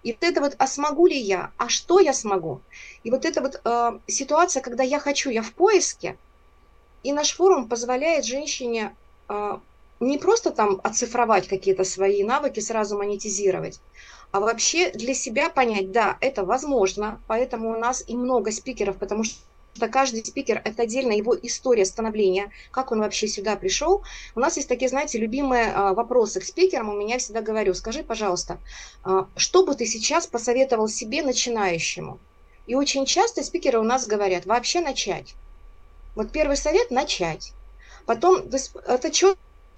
И 0.02 0.12
вот 0.12 0.22
это 0.22 0.40
вот, 0.40 0.54
а 0.58 0.66
смогу 0.66 1.06
ли 1.06 1.18
я, 1.18 1.50
а 1.56 1.68
что 1.68 1.98
я 1.98 2.12
смогу? 2.12 2.60
И 3.04 3.10
вот 3.10 3.24
эта 3.24 3.40
вот 3.40 3.60
э, 3.64 3.98
ситуация, 4.06 4.62
когда 4.62 4.84
я 4.84 5.00
хочу, 5.00 5.30
я 5.30 5.42
в 5.42 5.52
поиске, 5.52 6.16
и 7.02 7.12
наш 7.12 7.34
форум 7.34 7.68
позволяет 7.68 8.24
женщине 8.24 8.94
э, 9.28 9.58
не 10.00 10.18
просто 10.18 10.50
там 10.50 10.80
оцифровать 10.84 11.48
какие-то 11.48 11.84
свои 11.84 12.22
навыки, 12.22 12.60
сразу 12.60 12.96
монетизировать, 12.96 13.80
а 14.30 14.40
вообще 14.40 14.90
для 14.90 15.14
себя 15.14 15.48
понять, 15.48 15.90
да, 15.90 16.18
это 16.20 16.44
возможно, 16.44 17.20
поэтому 17.26 17.70
у 17.70 17.78
нас 17.78 18.04
и 18.06 18.16
много 18.16 18.52
спикеров, 18.52 18.98
потому 18.98 19.24
что 19.24 19.88
каждый 19.90 20.24
спикер– 20.24 20.60
это 20.64 20.82
отдельно 20.82 21.12
его 21.12 21.36
история 21.40 21.84
становления, 21.84 22.50
как 22.70 22.90
он 22.92 23.00
вообще 23.00 23.28
сюда 23.28 23.56
пришел. 23.56 24.02
У 24.34 24.40
нас 24.40 24.56
есть 24.56 24.68
такие, 24.68 24.88
знаете, 24.88 25.18
любимые 25.18 25.72
а, 25.72 25.94
вопросы 25.94 26.40
к 26.40 26.44
спикерам. 26.44 26.88
У 26.88 26.96
меня 26.96 27.18
всегда 27.18 27.42
говорю, 27.42 27.74
скажи, 27.74 28.02
пожалуйста, 28.02 28.58
а, 29.04 29.28
что 29.36 29.64
бы 29.64 29.74
ты 29.74 29.86
сейчас 29.86 30.26
посоветовал 30.26 30.88
себе 30.88 31.22
начинающему? 31.22 32.18
И 32.66 32.74
очень 32.74 33.06
часто 33.06 33.42
спикеры 33.44 33.78
у 33.78 33.84
нас 33.84 34.06
говорят, 34.06 34.46
вообще 34.46 34.80
начать. 34.80 35.34
Вот 36.16 36.32
первый 36.32 36.56
совет– 36.56 36.90
начать. 36.90 37.52
Потом, 38.04 38.42
это 38.86 39.10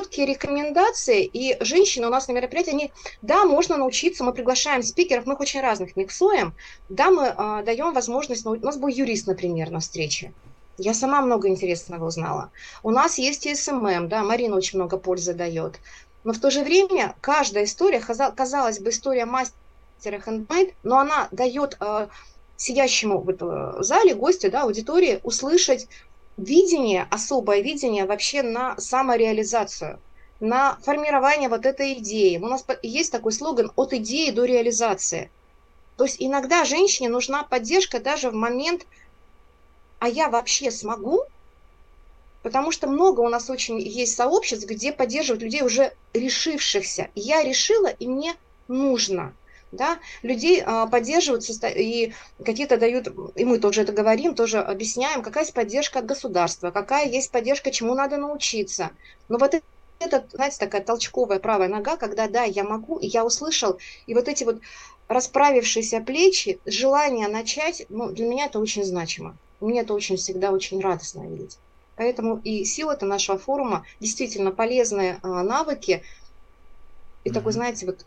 четкие 0.00 0.26
рекомендации, 0.26 1.24
и 1.24 1.62
женщины 1.62 2.06
у 2.06 2.10
нас 2.10 2.28
на 2.28 2.32
мероприятии, 2.32 2.70
они, 2.70 2.92
да, 3.22 3.44
можно 3.44 3.76
научиться, 3.76 4.24
мы 4.24 4.32
приглашаем 4.32 4.82
спикеров, 4.82 5.26
мы 5.26 5.34
их 5.34 5.40
очень 5.40 5.60
разных 5.60 5.96
миксуем, 5.96 6.54
да, 6.88 7.10
мы 7.10 7.32
а, 7.36 7.62
даем 7.62 7.92
возможность, 7.92 8.46
у 8.46 8.54
нас 8.54 8.76
был 8.76 8.88
юрист, 8.88 9.26
например, 9.26 9.70
на 9.70 9.80
встрече, 9.80 10.32
я 10.78 10.94
сама 10.94 11.20
много 11.20 11.48
интересного 11.48 12.06
узнала. 12.06 12.50
У 12.82 12.90
нас 12.90 13.18
есть 13.18 13.46
и 13.46 13.54
SMM, 13.54 14.08
да, 14.08 14.22
Марина 14.22 14.56
очень 14.56 14.78
много 14.78 14.96
пользы 14.96 15.34
дает. 15.34 15.78
Но 16.24 16.32
в 16.32 16.38
то 16.38 16.50
же 16.50 16.62
время 16.62 17.14
каждая 17.20 17.64
история, 17.64 18.00
казалось 18.00 18.80
бы, 18.80 18.90
история 18.90 19.26
мастера 19.26 20.20
хендмейд, 20.24 20.74
но 20.82 20.98
она 20.98 21.28
дает 21.32 21.76
э, 21.80 22.08
сидящему 22.56 23.20
в 23.20 23.82
зале, 23.82 24.14
гостю, 24.14 24.50
да, 24.50 24.62
аудитории, 24.62 25.20
услышать 25.22 25.86
видение, 26.44 27.06
особое 27.10 27.60
видение 27.60 28.04
вообще 28.06 28.42
на 28.42 28.78
самореализацию, 28.78 30.00
на 30.40 30.76
формирование 30.82 31.48
вот 31.48 31.66
этой 31.66 31.94
идеи. 31.94 32.38
У 32.38 32.46
нас 32.46 32.64
есть 32.82 33.12
такой 33.12 33.32
слоган 33.32 33.72
«от 33.76 33.92
идеи 33.92 34.30
до 34.30 34.44
реализации». 34.44 35.30
То 35.96 36.04
есть 36.04 36.16
иногда 36.18 36.64
женщине 36.64 37.10
нужна 37.10 37.42
поддержка 37.42 38.00
даже 38.00 38.30
в 38.30 38.34
момент 38.34 38.86
«а 39.98 40.08
я 40.08 40.28
вообще 40.28 40.70
смогу?» 40.70 41.22
Потому 42.42 42.72
что 42.72 42.86
много 42.86 43.20
у 43.20 43.28
нас 43.28 43.50
очень 43.50 43.78
есть 43.78 44.16
сообществ, 44.16 44.66
где 44.66 44.92
поддерживают 44.92 45.42
людей 45.42 45.62
уже 45.62 45.92
решившихся. 46.14 47.10
Я 47.14 47.42
решила, 47.42 47.88
и 47.88 48.06
мне 48.08 48.34
нужно 48.66 49.34
да, 49.72 49.98
людей 50.22 50.62
а, 50.64 50.86
поддерживают 50.86 51.44
и 51.64 52.12
какие-то 52.44 52.76
дают, 52.76 53.08
и 53.36 53.44
мы 53.44 53.58
тоже 53.58 53.82
это 53.82 53.92
говорим, 53.92 54.34
тоже 54.34 54.58
объясняем, 54.58 55.22
какая 55.22 55.44
есть 55.44 55.54
поддержка 55.54 56.00
от 56.00 56.06
государства, 56.06 56.70
какая 56.70 57.08
есть 57.08 57.30
поддержка, 57.30 57.70
чему 57.70 57.94
надо 57.94 58.16
научиться. 58.16 58.90
Но 59.28 59.38
вот 59.38 59.54
это, 60.00 60.24
знаете, 60.32 60.56
такая 60.58 60.82
толчковая 60.82 61.38
правая 61.38 61.68
нога, 61.68 61.96
когда 61.96 62.28
да, 62.28 62.44
я 62.44 62.64
могу, 62.64 62.98
и 62.98 63.06
я 63.06 63.24
услышал, 63.24 63.78
и 64.06 64.14
вот 64.14 64.28
эти 64.28 64.44
вот 64.44 64.60
расправившиеся 65.08 66.00
плечи, 66.00 66.60
желание 66.66 67.28
начать, 67.28 67.84
ну, 67.88 68.10
для 68.10 68.26
меня 68.26 68.46
это 68.46 68.58
очень 68.60 68.84
значимо. 68.84 69.36
Мне 69.60 69.80
это 69.80 69.92
очень 69.92 70.16
всегда 70.16 70.52
очень 70.52 70.80
радостно 70.80 71.28
видеть. 71.28 71.58
Поэтому 71.96 72.40
и 72.44 72.64
сила-то 72.64 73.04
нашего 73.04 73.36
форума 73.36 73.84
действительно 73.98 74.52
полезные 74.52 75.18
а, 75.22 75.42
навыки. 75.42 76.02
И 77.24 77.28
mm-hmm. 77.28 77.32
такой, 77.34 77.52
знаете, 77.52 77.86
вот 77.86 78.06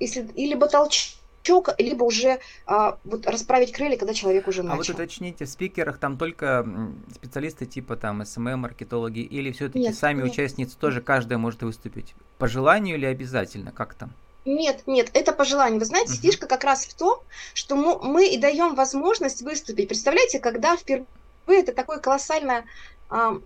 если 0.00 0.26
и 0.34 0.46
либо 0.46 0.68
толчок, 0.68 1.70
либо 1.78 2.04
уже 2.04 2.40
а, 2.66 2.98
вот 3.04 3.26
расправить 3.26 3.72
крылья, 3.72 3.96
когда 3.96 4.14
человек 4.14 4.48
уже 4.48 4.62
начал. 4.62 4.74
А 4.74 4.76
вот 4.76 4.88
уточните, 4.88 5.44
в 5.44 5.48
спикерах 5.48 5.98
там 5.98 6.16
только 6.16 6.66
специалисты 7.14 7.66
типа 7.66 7.96
там 7.96 8.24
SMM, 8.24 8.60
маркетологи, 8.60 9.20
или 9.20 9.52
все-таки 9.52 9.92
сами 9.92 10.22
нет. 10.22 10.32
участницы 10.32 10.76
тоже 10.76 11.00
каждая 11.00 11.38
может 11.38 11.62
выступить? 11.62 12.14
По 12.38 12.48
желанию 12.48 12.96
или 12.96 13.06
обязательно? 13.06 13.72
Как 13.72 13.94
там? 13.94 14.12
Нет, 14.44 14.82
нет, 14.86 15.10
это 15.14 15.32
по 15.32 15.44
желанию. 15.44 15.78
Вы 15.78 15.84
знаете, 15.84 16.14
uh-huh. 16.14 16.20
фишка 16.20 16.46
как 16.46 16.64
раз 16.64 16.84
в 16.84 16.94
том, 16.94 17.20
что 17.54 17.76
мы, 17.76 17.98
мы 18.02 18.28
и 18.28 18.38
даем 18.38 18.74
возможность 18.74 19.42
выступить. 19.42 19.88
Представляете, 19.88 20.40
когда 20.40 20.76
впервые 20.76 21.06
это 21.48 21.72
такое 21.72 21.98
колоссальное 21.98 22.64
а, 23.08 23.40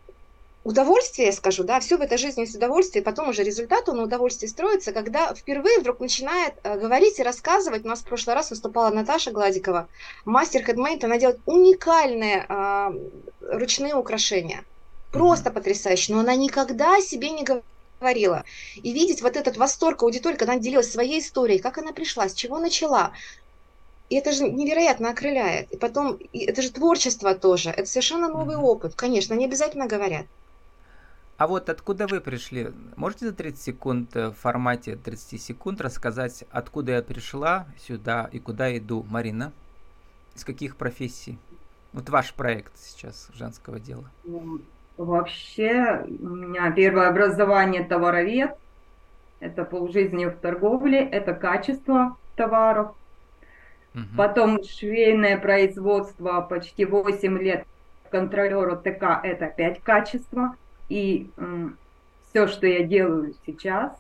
удовольствие, 0.67 1.31
скажу, 1.31 1.63
да, 1.63 1.79
все 1.79 1.97
в 1.97 2.01
этой 2.01 2.19
жизни 2.19 2.41
есть 2.41 2.57
удовольствие, 2.57 3.05
потом 3.05 3.29
уже 3.29 3.45
результат, 3.45 3.89
он 3.89 4.01
удовольствие 4.01 4.49
строится, 4.49 4.93
когда 4.93 5.33
впервые 5.33 5.79
вдруг 5.79 6.01
начинает 6.01 6.55
э, 6.65 6.77
говорить 6.77 7.21
и 7.21 7.23
рассказывать, 7.23 7.85
у 7.85 7.89
нас 7.89 8.01
в 8.01 8.05
прошлый 8.05 8.35
раз 8.35 8.51
выступала 8.51 8.91
Наташа 8.91 9.31
Гладикова, 9.31 9.89
мастер 10.25 10.65
хедмейт, 10.65 11.05
она 11.05 11.19
делает 11.19 11.39
уникальные 11.47 12.47
э, 12.49 12.91
ручные 13.43 13.95
украшения, 13.95 14.65
просто 15.13 15.53
потрясающе, 15.53 16.13
но 16.15 16.21
она 16.21 16.35
никогда 16.35 16.97
о 16.97 17.01
себе 17.01 17.31
не 17.31 17.45
говорила. 17.45 18.43
И 18.75 18.93
видеть 18.93 19.23
вот 19.23 19.37
этот 19.37 19.57
восторг 19.57 20.03
аудитории, 20.03 20.37
когда 20.37 20.55
она 20.55 20.61
делилась 20.61 20.91
своей 20.91 21.21
историей, 21.21 21.61
как 21.61 21.79
она 21.79 21.93
пришла, 21.93 22.29
с 22.29 22.35
чего 22.35 22.59
начала, 22.59 23.13
и 24.09 24.17
это 24.17 24.33
же 24.33 24.49
невероятно 24.49 25.11
окрыляет. 25.11 25.71
И 25.71 25.77
потом, 25.77 26.15
и 26.15 26.45
это 26.45 26.61
же 26.63 26.73
творчество 26.73 27.37
тоже. 27.37 27.71
Это 27.71 27.87
совершенно 27.87 28.29
новый 28.29 28.57
опыт. 28.57 28.97
Конечно, 28.97 29.37
они 29.37 29.45
обязательно 29.45 29.87
говорят. 29.87 30.27
А 31.39 31.47
вот 31.47 31.69
откуда 31.69 32.07
вы 32.07 32.21
пришли? 32.21 32.73
Можете 32.97 33.27
за 33.27 33.35
30 33.35 33.61
секунд 33.61 34.17
э, 34.17 34.29
в 34.29 34.33
формате 34.33 34.97
30 34.97 35.41
секунд 35.41 35.83
рассказать, 35.83 36.45
откуда 36.51 36.93
я 36.93 37.03
пришла 37.03 37.67
сюда 37.79 38.29
и 38.33 38.39
куда 38.39 38.75
иду, 38.77 39.05
Марина? 39.11 39.53
Из 40.35 40.45
каких 40.45 40.77
профессий? 40.77 41.39
Вот 41.93 42.09
ваш 42.09 42.33
проект 42.33 42.77
сейчас 42.79 43.29
женского 43.35 43.79
дела. 43.81 44.11
Вообще, 44.97 46.07
у 46.09 46.29
меня 46.29 46.71
первое 46.71 47.09
образование 47.09 47.85
товаровед. 47.85 48.57
Это 49.41 49.65
полжизни 49.65 50.25
в 50.25 50.37
торговле, 50.37 51.01
это 51.07 51.35
качество 51.35 52.17
товаров. 52.37 52.95
Угу. 53.95 54.05
Потом 54.17 54.63
швейное 54.65 55.37
производство 55.37 56.41
почти 56.41 56.87
8 56.87 57.39
лет 57.39 57.67
контролеру 58.11 58.77
ТК, 58.77 59.21
это 59.23 59.47
опять 59.47 59.83
качество. 59.83 60.57
И 60.89 61.31
все, 62.31 62.47
что 62.47 62.67
я 62.67 62.85
делаю 62.85 63.35
сейчас, 63.47 63.93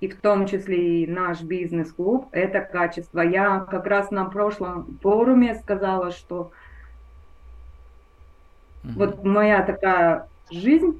и 0.00 0.08
в 0.08 0.20
том 0.20 0.46
числе 0.46 1.04
и 1.04 1.06
наш 1.06 1.42
бизнес-клуб, 1.42 2.28
это 2.32 2.60
качество. 2.60 3.20
Я 3.20 3.60
как 3.60 3.86
раз 3.86 4.10
на 4.10 4.24
прошлом 4.24 4.98
форуме 5.02 5.56
сказала, 5.56 6.10
что 6.10 6.52
mm-hmm. 8.82 8.92
вот 8.96 9.24
моя 9.24 9.62
такая 9.62 10.26
жизнь 10.50 10.98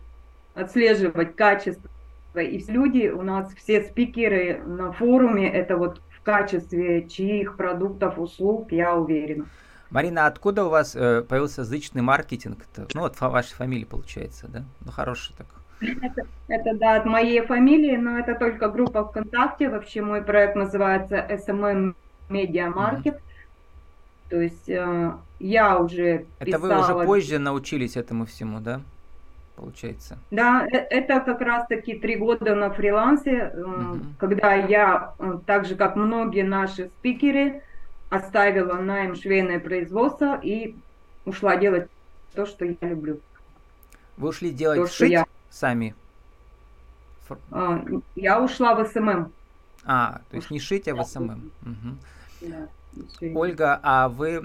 отслеживать 0.55 1.35
качество. 1.35 1.89
И 2.35 2.63
люди, 2.71 3.09
у 3.09 3.23
нас 3.23 3.53
все 3.55 3.83
спикеры 3.83 4.63
на 4.65 4.93
форуме, 4.93 5.51
это 5.51 5.77
вот 5.77 6.01
в 6.11 6.23
качестве 6.23 7.09
чьих 7.09 7.57
продуктов, 7.57 8.19
услуг, 8.19 8.71
я 8.71 8.95
уверена. 8.95 9.47
Марина, 9.91 10.27
откуда 10.27 10.65
у 10.65 10.69
вас 10.69 10.95
э, 10.95 11.23
появился 11.23 11.63
язычный 11.63 12.03
маркетинг? 12.03 12.59
-то? 12.75 12.89
Ну, 12.95 13.05
от 13.05 13.21
вашей 13.21 13.55
фамилии 13.55 13.85
получается, 13.85 14.47
да? 14.49 14.65
Ну, 14.85 14.93
хороший 14.93 15.35
так. 15.37 15.47
Это, 15.81 16.27
это, 16.49 16.79
да, 16.79 16.97
от 16.97 17.07
моей 17.07 17.41
фамилии, 17.41 17.97
но 17.97 18.19
это 18.19 18.35
только 18.35 18.69
группа 18.69 19.05
ВКонтакте. 19.05 19.69
Вообще 19.69 20.03
мой 20.03 20.23
проект 20.23 20.57
называется 20.57 21.17
SMM 21.17 21.95
Media 22.29 22.73
Market. 22.73 23.15
Mm-hmm. 23.15 23.21
То 24.29 24.41
есть 24.41 24.69
э, 24.69 25.13
я 25.41 25.79
уже 25.79 26.27
Это 26.39 26.59
вы 26.59 26.79
уже 26.79 26.95
позже 27.07 27.39
научились 27.39 27.97
этому 27.97 28.27
всему, 28.27 28.61
да? 28.61 28.81
Получается. 29.57 30.19
Да, 30.31 30.67
э, 30.71 30.77
это 30.77 31.21
как 31.21 31.41
раз-таки 31.41 31.95
три 31.99 32.17
года 32.17 32.55
на 32.55 32.71
фрилансе, 32.71 33.53
mm-hmm. 33.55 34.01
когда 34.19 34.55
я, 34.55 35.15
э, 35.19 35.39
так 35.47 35.65
же 35.65 35.75
как 35.75 35.97
многие 35.97 36.43
наши 36.45 36.91
спикеры, 36.99 37.63
оставила 38.11 38.75
найм 38.75 39.15
швейное 39.15 39.61
производство 39.61 40.39
и 40.43 40.75
ушла 41.25 41.57
делать 41.57 41.89
то, 42.35 42.45
что 42.45 42.65
я 42.65 42.77
люблю. 42.81 43.21
Вы 44.17 44.29
ушли 44.29 44.51
делать 44.51 44.81
то, 44.81 44.87
шить 44.89 45.13
я... 45.13 45.27
сами? 45.49 45.95
А, 47.51 47.83
я 48.17 48.43
ушла 48.43 48.75
в 48.75 48.87
SMM. 48.87 49.33
А, 49.85 50.21
то 50.31 50.37
есть 50.37 50.51
не 50.51 50.59
шить, 50.59 50.89
а 50.89 50.95
в 50.95 51.05
SMM. 51.05 51.51
Угу. 51.63 52.49
Да, 52.49 52.69
Ольга, 53.35 53.81
а 53.83 54.09
вы... 54.09 54.43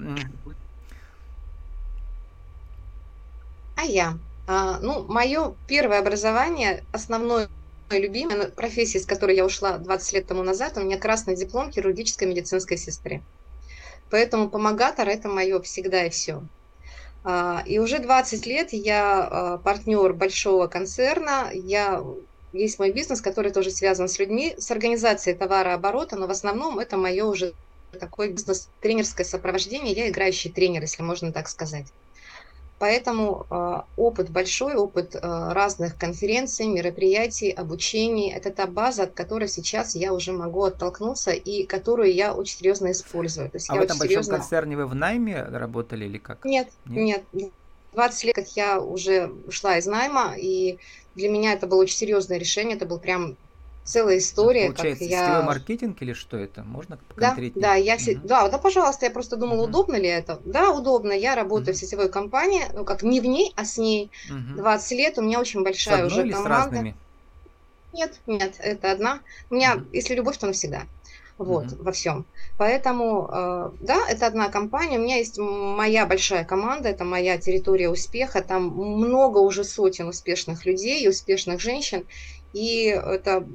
А 3.76 3.82
я? 3.82 4.16
А, 4.46 4.78
ну, 4.80 5.04
мое 5.08 5.54
первое 5.66 5.98
образование, 5.98 6.84
основное 6.92 7.48
любимое 7.90 8.48
профессия, 8.48 9.00
с 9.00 9.06
которой 9.06 9.36
я 9.36 9.44
ушла 9.44 9.78
20 9.78 10.12
лет 10.14 10.26
тому 10.26 10.42
назад, 10.42 10.76
у 10.76 10.82
меня 10.82 10.98
красный 10.98 11.36
диплом 11.36 11.72
хирургической 11.72 12.28
медицинской 12.28 12.76
сестры. 12.78 13.22
Поэтому 14.10 14.48
помогатор– 14.48 15.08
это 15.08 15.28
мое 15.28 15.60
всегда 15.60 16.04
и 16.04 16.10
все. 16.10 16.42
А, 17.24 17.62
и 17.66 17.78
уже 17.78 17.98
20 17.98 18.46
лет 18.46 18.72
я 18.72 19.24
а, 19.24 19.58
партнер 19.58 20.12
большого 20.12 20.68
концерна. 20.68 21.50
Я 21.52 22.02
есть 22.52 22.78
мой 22.78 22.92
бизнес, 22.92 23.20
который 23.20 23.52
тоже 23.52 23.70
связан 23.70 24.08
с 24.08 24.18
людьми, 24.18 24.54
с 24.58 24.70
организацией 24.70 25.36
товарооборота, 25.36 26.16
но 26.16 26.26
в 26.26 26.30
основном 26.30 26.78
это 26.78 26.96
мое 26.96 27.24
уже 27.24 27.52
такое 27.98 28.30
бизнес-тренерское 28.30 29.26
сопровождение. 29.26 29.94
Я 29.94 30.08
играющий 30.08 30.52
тренер, 30.52 30.82
если 30.82 31.02
можно 31.02 31.32
так 31.32 31.48
сказать. 31.48 31.86
Поэтому 32.78 33.46
э, 33.50 33.82
опыт 33.96 34.28
большой, 34.30 34.74
опыт 34.74 35.14
э, 35.14 35.18
разных 35.22 35.96
конференций, 35.96 36.66
мероприятий, 36.66 37.50
обучений– 37.50 38.30
это 38.34 38.50
та 38.50 38.66
база, 38.66 39.04
от 39.04 39.12
которой 39.12 39.48
сейчас 39.48 39.94
я 39.94 40.12
уже 40.12 40.32
могу 40.32 40.64
оттолкнуться 40.64 41.30
и 41.30 41.64
которую 41.64 42.12
я 42.12 42.34
очень 42.34 42.58
серьезно 42.58 42.90
использую. 42.90 43.50
То 43.50 43.56
есть 43.56 43.70
а 43.70 43.74
я 43.74 43.80
в 43.80 43.84
этом 43.84 43.98
большом 43.98 44.10
серьезно... 44.10 44.38
концерне 44.38 44.76
вы 44.76 44.86
в 44.86 44.94
найме 44.94 45.42
работали 45.42 46.04
или 46.04 46.18
как? 46.18 46.44
Нет, 46.44 46.68
нет, 46.84 47.24
нет. 47.32 47.50
20 47.92 48.24
лет, 48.24 48.34
как 48.34 48.48
я 48.48 48.78
уже 48.78 49.32
ушла 49.46 49.78
из 49.78 49.86
найма, 49.86 50.34
и 50.36 50.78
для 51.14 51.30
меня 51.30 51.54
это 51.54 51.66
было 51.66 51.80
очень 51.80 51.96
серьезное 51.96 52.36
решение, 52.38 52.76
это 52.76 52.84
был 52.84 52.98
прям 52.98 53.38
целая 53.86 54.18
история. 54.18 54.66
Получается, 54.66 55.04
как 55.04 55.10
я... 55.10 55.42
маркетинг 55.42 56.02
или 56.02 56.12
что 56.12 56.36
это? 56.36 56.64
Можно 56.64 56.98
Да, 57.16 57.36
да, 57.54 57.74
я 57.76 57.94
угу. 57.94 58.20
да, 58.24 58.48
да, 58.48 58.58
пожалуйста, 58.58 59.06
я 59.06 59.10
просто 59.10 59.36
думала, 59.36 59.62
угу. 59.62 59.68
удобно 59.68 59.96
ли 59.96 60.08
это? 60.08 60.40
Да, 60.44 60.70
удобно. 60.70 61.12
Я 61.12 61.34
работаю 61.34 61.70
угу. 61.70 61.76
в 61.76 61.80
сетевой 61.80 62.10
компании, 62.10 62.62
ну 62.74 62.84
как 62.84 63.02
не 63.02 63.20
в 63.20 63.24
ней, 63.24 63.54
а 63.56 63.64
с 63.64 63.78
ней. 63.78 64.10
Угу. 64.28 64.60
20 64.60 64.90
лет, 64.92 65.18
у 65.18 65.22
меня 65.22 65.40
очень 65.40 65.62
большая 65.62 66.04
уже 66.04 66.22
или 66.22 66.32
команда. 66.32 66.54
С 66.54 66.64
разными? 66.64 66.94
Нет, 67.92 68.20
нет, 68.26 68.56
это 68.58 68.92
одна. 68.92 69.20
У 69.48 69.54
меня, 69.54 69.76
угу. 69.76 69.84
если 69.92 70.14
любовь, 70.14 70.36
то 70.36 70.46
навсегда. 70.46 70.82
Вот, 71.38 71.66
mm 71.66 71.82
во 71.82 71.92
всем. 71.92 72.24
Поэтому, 72.56 73.28
э, 73.30 73.70
да, 73.80 74.08
это 74.08 74.26
одна 74.26 74.48
компания. 74.48 74.98
У 74.98 75.02
меня 75.02 75.16
есть 75.16 75.38
моя 75.38 76.06
большая 76.06 76.44
команда, 76.44 76.88
это 76.88 77.04
моя 77.04 77.36
территория 77.36 77.90
успеха. 77.90 78.40
Там 78.40 78.68
много 78.68 79.38
уже 79.38 79.62
сотен 79.62 80.08
успешных 80.08 80.64
людей 80.64 81.04
и 81.04 81.08
успешных 81.08 81.60
женщин. 81.60 82.06
И 82.54 82.86
это 82.86 83.46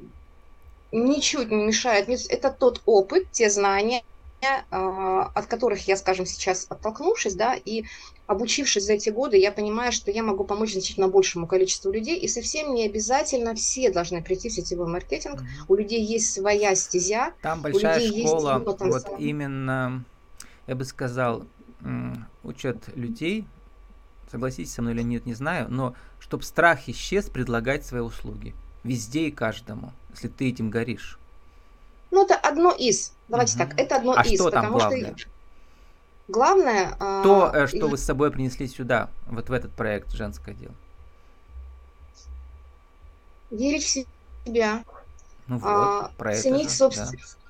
ничуть 0.92 1.52
не 1.52 1.66
мешает. 1.66 2.10
Это 2.30 2.52
тот 2.52 2.82
опыт, 2.86 3.32
те 3.32 3.50
знания, 3.50 4.04
от 4.42 5.46
которых 5.46 5.88
я, 5.88 5.96
скажем, 5.96 6.26
сейчас 6.26 6.66
оттолкнувшись, 6.68 7.36
да, 7.36 7.54
и 7.54 7.84
обучившись 8.26 8.86
за 8.86 8.94
эти 8.94 9.10
годы, 9.10 9.38
я 9.38 9.52
понимаю, 9.52 9.92
что 9.92 10.10
я 10.10 10.24
могу 10.24 10.46
помочь 10.46 10.72
значительно 10.72 11.08
большему 11.10 11.46
количеству 11.46 11.92
людей, 11.92 12.18
и 12.18 12.28
совсем 12.28 12.74
не 12.74 12.86
обязательно 12.86 13.54
все 13.54 13.92
должны 13.92 14.24
прийти 14.24 14.50
в 14.50 14.54
сетевой 14.54 14.88
маркетинг. 14.88 15.42
Mm-hmm. 15.42 15.66
У 15.68 15.76
людей 15.76 16.04
есть 16.04 16.34
своя 16.34 16.74
стезя. 16.74 17.34
Там 17.44 17.62
большая 17.62 18.00
школа, 18.00 18.64
вот 18.66 19.12
именно, 19.20 20.04
я 20.66 20.76
бы 20.76 20.86
сказал, 20.86 21.46
учет 22.44 22.78
людей, 22.96 23.46
согласитесь 24.32 24.74
со 24.74 24.82
мной 24.82 24.96
или 24.96 25.04
нет, 25.04 25.28
не 25.28 25.36
знаю, 25.36 25.68
но 25.70 25.94
чтобы 26.20 26.44
страх 26.44 26.90
исчез, 26.90 27.30
предлагать 27.30 27.86
свои 27.86 28.02
услуги. 28.02 28.56
Везде 28.84 29.28
и 29.28 29.32
каждому, 29.32 29.94
если 30.12 30.28
ты 30.28 30.50
этим 30.50 30.70
горишь. 30.70 31.20
Ну, 32.10 32.26
это 32.26 32.36
одно 32.36 32.72
из. 32.72 33.14
Давайте 33.28 33.54
угу. 33.54 33.60
так, 33.60 33.80
это 33.80 33.96
одно 33.98 34.14
а 34.18 34.24
из. 34.24 34.40
Что 34.40 34.50
там 34.50 34.72
главное? 34.72 35.16
Что 35.16 35.30
главное... 36.28 36.96
То, 37.24 37.52
а, 37.54 37.68
что 37.68 37.78
и... 37.78 37.90
вы 37.90 37.98
с 37.98 38.04
собой 38.04 38.32
принесли 38.32 38.68
сюда, 38.68 39.10
вот 39.28 39.50
в 39.50 39.54
этот 39.54 39.72
проект 39.74 40.12
«Женское 40.12 40.56
дело». 40.56 40.74
Верить 43.52 43.84
в 43.84 43.90
себя. 44.46 44.84
Ну 45.48 45.58
вот, 45.58 45.68
а, 45.68 46.12
про 46.18 46.36
ценить 46.36 46.68
это, 46.68 46.74
собственность. 46.74 47.36
Да. 47.36 47.41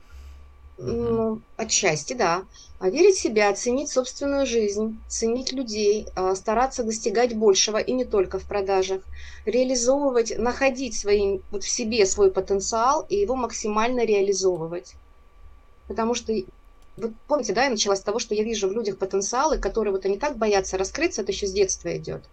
Ну, 0.83 1.43
отчасти, 1.57 2.13
да. 2.13 2.43
А 2.79 2.89
верить 2.89 3.15
в 3.15 3.21
себя, 3.21 3.53
ценить 3.53 3.91
собственную 3.91 4.47
жизнь, 4.47 5.03
ценить 5.07 5.51
людей, 5.51 6.07
а, 6.15 6.33
стараться 6.35 6.83
достигать 6.83 7.35
большего 7.35 7.77
и 7.77 7.93
не 7.93 8.03
только 8.05 8.39
в 8.39 8.47
продажах, 8.47 9.03
реализовывать, 9.45 10.35
находить 10.39 10.99
свои, 10.99 11.41
вот 11.51 11.63
в 11.63 11.69
себе 11.69 12.05
свой 12.07 12.31
потенциал 12.31 13.05
и 13.09 13.15
его 13.17 13.35
максимально 13.35 14.05
реализовывать. 14.05 14.97
Потому 15.87 16.15
что 16.15 16.33
вы 16.97 17.15
помните, 17.27 17.53
да, 17.53 17.65
я 17.65 17.69
начала 17.69 17.95
с 17.95 18.03
того, 18.03 18.19
что 18.19 18.35
я 18.35 18.43
вижу 18.43 18.67
в 18.69 18.73
людях 18.73 18.97
потенциалы, 18.99 19.57
которые 19.59 19.93
вот 19.93 20.05
они 20.05 20.17
так 20.19 20.37
боятся 20.37 20.77
раскрыться, 20.77 21.21
это 21.21 21.31
еще 21.31 21.47
с 21.47 21.53
детства 21.53 21.95
идет. 21.97 22.29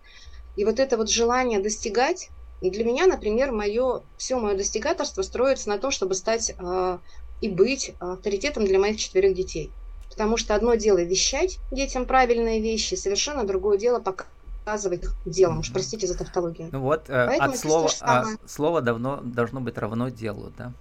И 0.56 0.64
вот 0.64 0.80
это 0.80 0.96
вот 0.96 1.10
желание 1.10 1.60
достигать, 1.60 2.30
и 2.60 2.70
для 2.70 2.84
меня, 2.84 3.06
например, 3.06 3.52
мое, 3.52 4.04
все 4.16 4.38
мое 4.40 4.56
достигаторство 4.56 5.22
строится 5.22 5.68
на 5.70 5.78
том, 5.78 5.90
чтобы 5.92 6.14
стать 6.14 6.50
э, 6.58 6.98
и 7.40 7.48
быть 7.48 7.94
авторитетом 7.98 8.64
для 8.64 8.78
моих 8.78 8.98
четверых 8.98 9.34
детей. 9.34 9.70
Потому 10.10 10.36
что 10.36 10.54
одно 10.54 10.74
дело 10.74 10.98
вещать 10.98 11.58
детям 11.70 12.06
правильные 12.06 12.60
вещи, 12.60 12.94
совершенно 12.94 13.44
другое 13.44 13.78
дело 13.78 14.00
показывать 14.00 15.04
делом. 15.24 15.60
Уж 15.60 15.72
простите 15.72 16.06
за 16.06 16.16
тавтологию. 16.16 16.68
Ну 16.72 16.80
вот, 16.80 17.08
э, 17.08 17.36
от 17.38 17.56
слова, 17.56 17.90
а, 18.00 18.24
слово 18.46 18.80
давно 18.80 19.20
должно 19.22 19.60
быть 19.60 19.78
равно 19.78 20.08
делу, 20.08 20.52
да? 20.56 20.72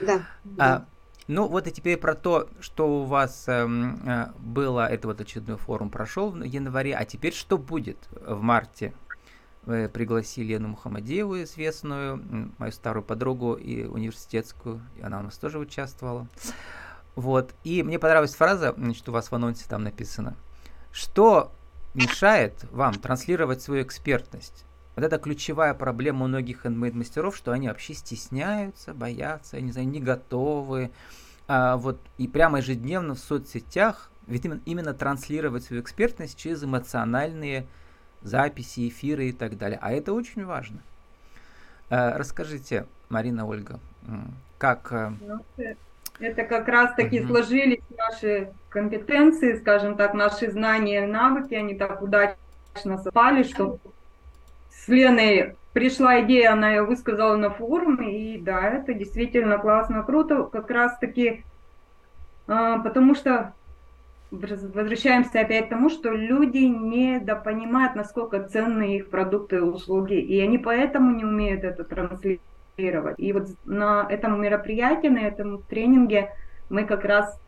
Да. 0.00 0.14
А, 0.16 0.78
да. 0.78 0.86
Ну 1.28 1.46
вот 1.46 1.66
и 1.66 1.70
теперь 1.70 1.96
про 1.96 2.14
то, 2.14 2.48
что 2.60 3.02
у 3.02 3.04
вас 3.04 3.44
э, 3.46 3.66
э, 3.66 4.26
было, 4.38 4.86
это 4.86 5.06
вот 5.06 5.20
очередной 5.20 5.56
форум 5.56 5.88
прошел 5.88 6.30
в 6.30 6.42
январе, 6.42 6.94
а 6.94 7.04
теперь 7.04 7.32
что 7.32 7.56
будет 7.56 7.98
в 8.10 8.42
марте? 8.42 8.92
Вы 9.64 9.88
пригласили 9.88 10.54
Лену 10.54 10.68
Мухаммадееву, 10.68 11.42
известную, 11.42 12.52
мою 12.58 12.72
старую 12.72 13.02
подругу 13.02 13.54
и 13.54 13.84
университетскую, 13.84 14.80
и 14.96 15.02
она 15.02 15.20
у 15.20 15.22
нас 15.22 15.36
тоже 15.36 15.58
участвовала. 15.58 16.26
Вот. 17.14 17.54
И 17.64 17.82
мне 17.82 17.98
понравилась 17.98 18.34
фраза, 18.34 18.74
значит, 18.76 19.08
у 19.08 19.12
вас 19.12 19.30
в 19.30 19.34
анонсе 19.34 19.66
там 19.68 19.84
написано, 19.84 20.36
что 20.92 21.52
мешает 21.94 22.64
вам 22.70 22.94
транслировать 22.94 23.60
свою 23.60 23.82
экспертность. 23.82 24.64
Вот 24.96 25.04
это 25.04 25.18
ключевая 25.18 25.74
проблема 25.74 26.26
многих 26.26 26.62
хендмейд-мастеров, 26.62 27.36
что 27.36 27.52
они 27.52 27.68
вообще 27.68 27.94
стесняются, 27.94 28.94
боятся, 28.94 29.60
не 29.60 29.72
знаю, 29.72 29.88
не 29.88 30.00
готовы. 30.00 30.90
А, 31.48 31.76
вот, 31.76 32.00
и 32.16 32.28
прямо 32.28 32.58
ежедневно 32.58 33.14
в 33.14 33.18
соцсетях 33.18 34.10
ведь 34.30 34.44
именно, 34.44 34.60
именно 34.64 34.94
транслировать 34.94 35.64
свою 35.64 35.82
экспертность 35.82 36.38
через 36.38 36.62
эмоциональные 36.62 37.66
записи, 38.22 38.88
эфиры 38.88 39.26
и 39.26 39.32
так 39.32 39.56
далее. 39.56 39.78
А 39.80 39.92
это 39.92 40.12
очень 40.12 40.44
важно. 40.44 40.80
А, 41.88 42.16
расскажите, 42.18 42.86
Марина 43.08 43.46
Ольга, 43.46 43.80
как... 44.58 44.92
Э, 44.92 45.74
это 46.20 46.44
как 46.44 46.68
раз 46.68 46.94
таки 46.94 47.20
угу. 47.20 47.28
сложились 47.28 47.82
наши 47.96 48.52
компетенции, 48.68 49.54
скажем 49.54 49.96
так, 49.96 50.14
наши 50.14 50.50
знания, 50.50 51.06
навыки, 51.06 51.54
они 51.54 51.74
так 51.74 52.02
удачно 52.02 52.98
совпали, 53.02 53.42
что 53.42 53.78
с 54.70 54.86
Леной 54.88 55.56
пришла 55.72 56.20
идея, 56.22 56.52
она 56.52 56.70
ее 56.70 56.82
высказала 56.82 57.36
на 57.36 57.50
форуме, 57.50 58.34
и 58.34 58.38
да, 58.38 58.68
это 58.68 58.92
действительно 58.92 59.58
классно, 59.58 60.02
круто, 60.02 60.44
как 60.44 60.70
раз 60.70 60.96
таки, 60.98 61.44
а, 62.46 62.78
потому 62.78 63.14
что 63.14 63.54
возвращаемся 64.30 65.40
опять 65.40 65.66
к 65.66 65.70
тому, 65.70 65.90
что 65.90 66.10
люди 66.10 66.58
недопонимают, 66.58 67.96
насколько 67.96 68.42
ценны 68.42 68.96
их 68.96 69.10
продукты 69.10 69.56
и 69.56 69.60
услуги, 69.60 70.14
и 70.14 70.40
они 70.40 70.58
поэтому 70.58 71.14
не 71.14 71.24
умеют 71.24 71.64
это 71.64 71.84
транслировать. 71.84 73.18
И 73.18 73.32
вот 73.32 73.48
на 73.64 74.06
этом 74.08 74.40
мероприятии, 74.40 75.08
на 75.08 75.20
этом 75.20 75.62
тренинге 75.62 76.32
мы 76.68 76.84
как 76.84 77.04
раз 77.04 77.40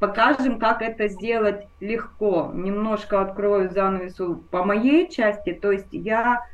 покажем, 0.00 0.58
как 0.58 0.82
это 0.82 1.08
сделать 1.08 1.66
легко. 1.80 2.50
Немножко 2.52 3.20
открою 3.20 3.70
занавесу 3.70 4.42
по 4.50 4.64
моей 4.64 5.08
части, 5.08 5.52
то 5.52 5.72
есть 5.72 5.88
я 5.92 6.44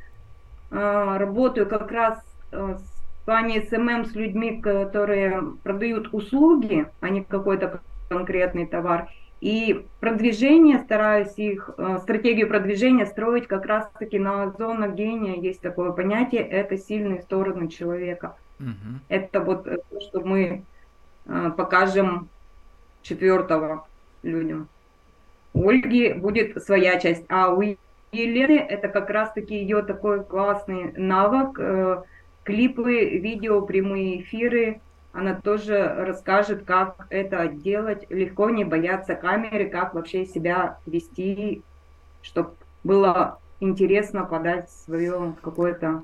а, 0.71 1.17
работаю 1.17 1.67
как 1.67 1.91
раз 1.91 2.19
э, 2.51 2.77
в 2.77 3.25
плане 3.25 3.61
SMM 3.61 4.05
с 4.05 4.13
людьми, 4.13 4.61
которые 4.61 5.41
продают 5.63 6.09
услуги, 6.11 6.87
а 7.01 7.09
не 7.09 7.23
какой-то 7.23 7.81
конкретный 8.09 8.65
товар. 8.65 9.09
И 9.41 9.85
продвижение, 9.99 10.79
стараюсь 10.79 11.37
их, 11.37 11.69
э, 11.77 11.97
стратегию 12.01 12.47
продвижения 12.47 13.05
строить 13.05 13.47
как 13.47 13.65
раз-таки 13.65 14.17
на 14.17 14.51
зонах 14.51 14.95
гения. 14.95 15.35
Есть 15.35 15.61
такое 15.61 15.91
понятие, 15.91 16.41
это 16.41 16.77
сильные 16.77 17.21
стороны 17.21 17.67
человека. 17.67 18.35
Угу. 18.59 18.99
Это 19.09 19.41
вот 19.41 19.67
э, 19.67 19.77
то, 19.89 20.01
что 20.01 20.21
мы 20.21 20.63
покажем 21.57 22.29
четвертого 23.01 23.87
людям. 24.21 24.67
У 25.55 25.69
Ольги 25.69 26.13
будет 26.13 26.61
своя 26.63 26.99
часть, 26.99 27.23
а 27.29 27.49
у 27.53 27.61
Елены 28.11 28.57
это 28.57 28.87
как 28.89 29.09
раз-таки 29.09 29.55
ее 29.55 29.81
такой 29.83 30.23
классный 30.23 30.91
навык. 30.93 31.59
Э, 31.59 32.03
клипы, 32.43 33.17
видео, 33.19 33.61
прямые 33.61 34.21
эфиры. 34.21 34.81
Она 35.15 35.33
тоже 35.33 35.81
расскажет, 35.97 36.65
как 36.65 37.07
это 37.09 37.47
делать, 37.47 38.05
легко 38.09 38.49
не 38.49 38.65
бояться 38.65 39.15
камеры, 39.15 39.69
как 39.69 39.93
вообще 39.93 40.25
себя 40.25 40.77
вести, 40.85 41.63
чтобы 42.21 42.51
было 42.83 43.39
интересно 43.61 44.25
подать 44.25 44.69
свое 44.69 45.33
какое-то 45.41 46.03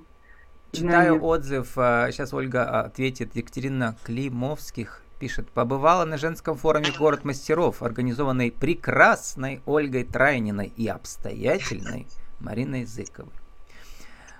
Читаю 0.71 1.21
отзыв, 1.21 1.71
сейчас 1.74 2.32
э, 2.32 2.36
Ольга 2.38 2.63
ответит, 2.80 3.36
Екатерина 3.36 3.97
Климовских 4.06 5.02
пишет, 5.19 5.50
побывала 5.50 6.06
на 6.06 6.17
женском 6.17 6.56
форуме 6.56 6.93
«Город 6.97 7.26
мастеров», 7.26 7.84
организованной 7.84 8.50
прекрасной 8.50 9.62
Ольгой 9.65 10.06
Трайниной 10.06 10.71
и 10.78 10.88
обстоятельной 10.88 12.08
Мариной 12.39 12.86
Зыковой. 12.86 13.34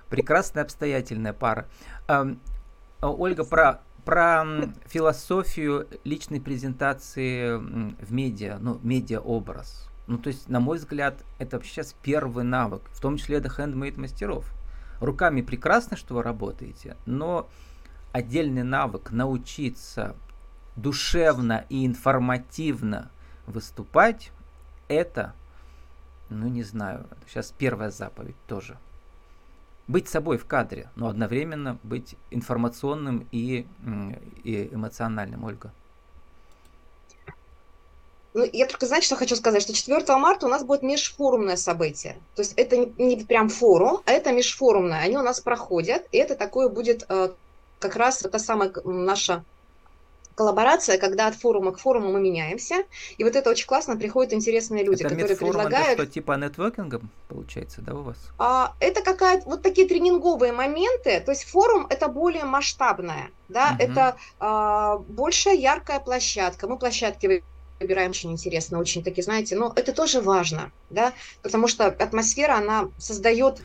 Прекрасная 0.08 0.64
обстоятельная 0.64 1.34
пара. 1.34 1.66
Ольга, 3.02 3.44
про, 3.44 3.82
про 4.04 4.44
философию 4.86 5.88
личной 6.04 6.40
презентации 6.40 7.56
в 7.56 8.12
медиа, 8.12 8.58
ну, 8.60 8.78
медиа-образ. 8.82 9.88
Ну, 10.06 10.18
то 10.18 10.28
есть, 10.28 10.48
на 10.48 10.60
мой 10.60 10.78
взгляд, 10.78 11.24
это 11.38 11.56
вообще 11.56 11.72
сейчас 11.72 11.94
первый 12.02 12.44
навык, 12.44 12.82
в 12.90 13.00
том 13.00 13.16
числе 13.16 13.40
до 13.40 13.48
хендмейд 13.48 13.96
мастеров. 13.96 14.52
Руками 15.00 15.42
прекрасно, 15.42 15.96
что 15.96 16.14
вы 16.14 16.22
работаете, 16.22 16.96
но 17.06 17.48
отдельный 18.12 18.62
навык 18.62 19.10
научиться 19.10 20.16
душевно 20.76 21.64
и 21.68 21.86
информативно 21.86 23.10
выступать, 23.46 24.32
это, 24.88 25.34
ну 26.28 26.48
не 26.48 26.62
знаю, 26.62 27.06
сейчас 27.26 27.52
первая 27.56 27.90
заповедь 27.90 28.36
тоже. 28.46 28.78
Быть 29.88 30.08
собой 30.08 30.38
в 30.38 30.46
кадре, 30.46 30.90
но 30.96 31.08
одновременно 31.08 31.78
быть 31.82 32.16
информационным 32.30 33.26
и, 33.32 33.66
и 34.44 34.68
эмоциональным, 34.72 35.44
Ольга. 35.44 35.72
Ну, 38.34 38.48
я 38.50 38.66
только, 38.66 38.86
знаете, 38.86 39.06
что 39.06 39.16
хочу 39.16 39.36
сказать, 39.36 39.62
что 39.62 39.74
4 39.74 40.16
марта 40.16 40.46
у 40.46 40.48
нас 40.48 40.64
будет 40.64 40.82
межфорумное 40.82 41.56
событие. 41.56 42.16
То 42.34 42.42
есть 42.42 42.54
это 42.56 42.78
не, 42.78 42.92
не 42.96 43.24
прям 43.24 43.50
форум, 43.50 44.00
а 44.06 44.12
это 44.12 44.32
межфорумное. 44.32 45.00
Они 45.00 45.18
у 45.18 45.22
нас 45.22 45.40
проходят, 45.40 46.06
и 46.12 46.16
это 46.16 46.34
такое 46.34 46.68
будет 46.68 47.04
э, 47.08 47.30
как 47.78 47.96
раз 47.96 48.24
это 48.24 48.38
самая 48.38 48.72
наша 48.84 49.44
коллаборация, 50.34 50.98
когда 50.98 51.26
от 51.26 51.34
форума 51.34 51.72
к 51.72 51.78
форуму 51.78 52.12
мы 52.12 52.20
меняемся. 52.20 52.84
И 53.18 53.24
вот 53.24 53.36
это 53.36 53.50
очень 53.50 53.66
классно, 53.66 53.96
приходят 53.96 54.32
интересные 54.32 54.84
люди, 54.84 55.02
это 55.02 55.14
которые 55.14 55.36
предлагают... 55.36 55.98
Это 55.98 56.02
что, 56.02 56.12
типа 56.12 56.32
нетворкингом 56.32 57.10
получается, 57.28 57.80
да, 57.80 57.94
у 57.94 58.02
вас? 58.02 58.16
А, 58.38 58.74
это 58.80 59.02
какая 59.02 59.42
вот 59.46 59.62
такие 59.62 59.88
тренинговые 59.88 60.52
моменты, 60.52 61.20
то 61.20 61.32
есть 61.32 61.44
форум 61.44 61.86
это 61.88 62.08
более 62.08 62.44
масштабное, 62.44 63.30
да, 63.48 63.72
угу. 63.72 63.82
это 63.82 64.16
а, 64.38 64.98
большая 65.08 65.54
яркая 65.54 66.00
площадка. 66.00 66.68
Мы 66.68 66.78
площадки 66.78 67.42
выбираем 67.82 68.10
очень 68.10 68.32
интересно, 68.32 68.78
очень 68.78 69.02
такие, 69.02 69.22
знаете, 69.22 69.56
но 69.56 69.72
это 69.76 69.92
тоже 69.92 70.20
важно, 70.20 70.72
да, 70.90 71.12
потому 71.42 71.68
что 71.68 71.86
атмосфера, 71.86 72.56
она 72.56 72.88
создает... 72.98 73.62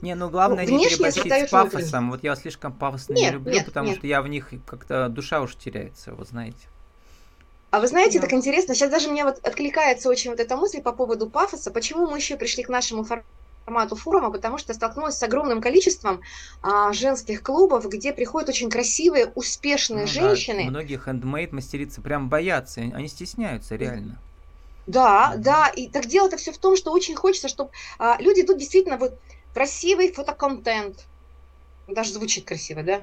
Не, 0.00 0.14
ну 0.14 0.30
главное 0.30 0.66
ну, 0.66 0.78
не 0.78 0.88
переборщить 0.88 1.48
с 1.48 1.50
пафосом, 1.50 2.08
внутренне. 2.08 2.10
вот 2.10 2.24
я 2.24 2.36
слишком 2.36 2.72
пафосно 2.72 3.14
не 3.14 3.30
люблю, 3.30 3.52
нет, 3.52 3.66
потому 3.66 3.88
нет. 3.88 3.98
что 3.98 4.06
я 4.06 4.22
в 4.22 4.28
них 4.28 4.50
как-то 4.66 5.08
душа 5.08 5.40
уж 5.40 5.56
теряется, 5.56 6.14
вот 6.14 6.28
знаете. 6.28 6.66
А 7.70 7.80
вы 7.80 7.88
знаете, 7.88 8.18
да. 8.18 8.26
так 8.26 8.32
интересно, 8.32 8.74
сейчас 8.74 8.90
даже 8.90 9.10
мне 9.10 9.24
вот 9.24 9.38
откликается 9.46 10.08
очень 10.08 10.30
вот 10.30 10.40
эта 10.40 10.56
мысль 10.56 10.80
по 10.80 10.92
поводу 10.92 11.28
пафоса, 11.28 11.70
почему 11.70 12.08
мы 12.08 12.18
еще 12.18 12.36
пришли 12.36 12.62
к 12.62 12.68
нашему 12.68 13.04
формату 13.04 13.28
формату 13.66 13.96
форума, 13.96 14.30
потому 14.30 14.58
что 14.58 14.72
столкнулась 14.72 15.18
с 15.18 15.22
огромным 15.24 15.60
количеством 15.60 16.22
а, 16.62 16.92
женских 16.92 17.42
клубов, 17.42 17.88
где 17.88 18.12
приходят 18.12 18.48
очень 18.48 18.70
красивые, 18.70 19.26
успешные 19.34 20.02
ну, 20.02 20.06
женщины. 20.06 20.64
Да, 20.64 20.70
многие 20.70 20.98
хендмейд 20.98 21.52
мастерицы 21.52 22.00
прям 22.00 22.28
боятся, 22.28 22.80
они 22.80 23.08
стесняются 23.08 23.74
реально. 23.74 24.18
Да, 24.86 25.32
mm-hmm. 25.34 25.38
да, 25.38 25.68
и 25.68 25.88
так 25.88 26.06
дело-то 26.06 26.36
все 26.36 26.52
в 26.52 26.58
том, 26.58 26.76
что 26.76 26.92
очень 26.92 27.16
хочется, 27.16 27.48
чтобы 27.48 27.70
а, 27.98 28.16
люди 28.20 28.44
тут 28.44 28.58
действительно 28.58 28.98
вот 28.98 29.18
красивый 29.52 30.12
фотоконтент, 30.12 31.04
даже 31.88 32.12
звучит 32.12 32.44
красиво, 32.44 32.84
да, 32.84 33.02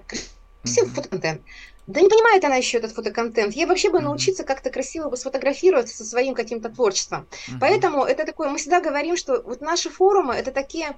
mm-hmm. 0.64 0.86
фотоконтент. 0.88 1.42
Да 1.86 2.00
не 2.00 2.08
понимает 2.08 2.46
она 2.46 2.56
еще 2.56 2.78
этот 2.78 2.94
фотоконтент. 2.94 3.54
Ей 3.54 3.66
вообще 3.66 3.90
бы 3.90 4.00
научиться 4.00 4.44
как-то 4.44 4.70
красиво 4.70 5.10
бы 5.10 5.18
сфотографироваться 5.18 5.96
со 5.98 6.06
своим 6.06 6.34
каким-то 6.34 6.70
творчеством. 6.70 7.28
Uh-huh. 7.32 7.58
Поэтому 7.60 8.06
это 8.06 8.26
такое, 8.26 8.50
мы 8.50 8.58
всегда 8.58 8.80
говорим, 8.80 9.18
что 9.18 9.42
вот 9.42 9.60
наши 9.60 9.90
форумы, 9.90 10.34
это 10.34 10.52
такие, 10.52 10.96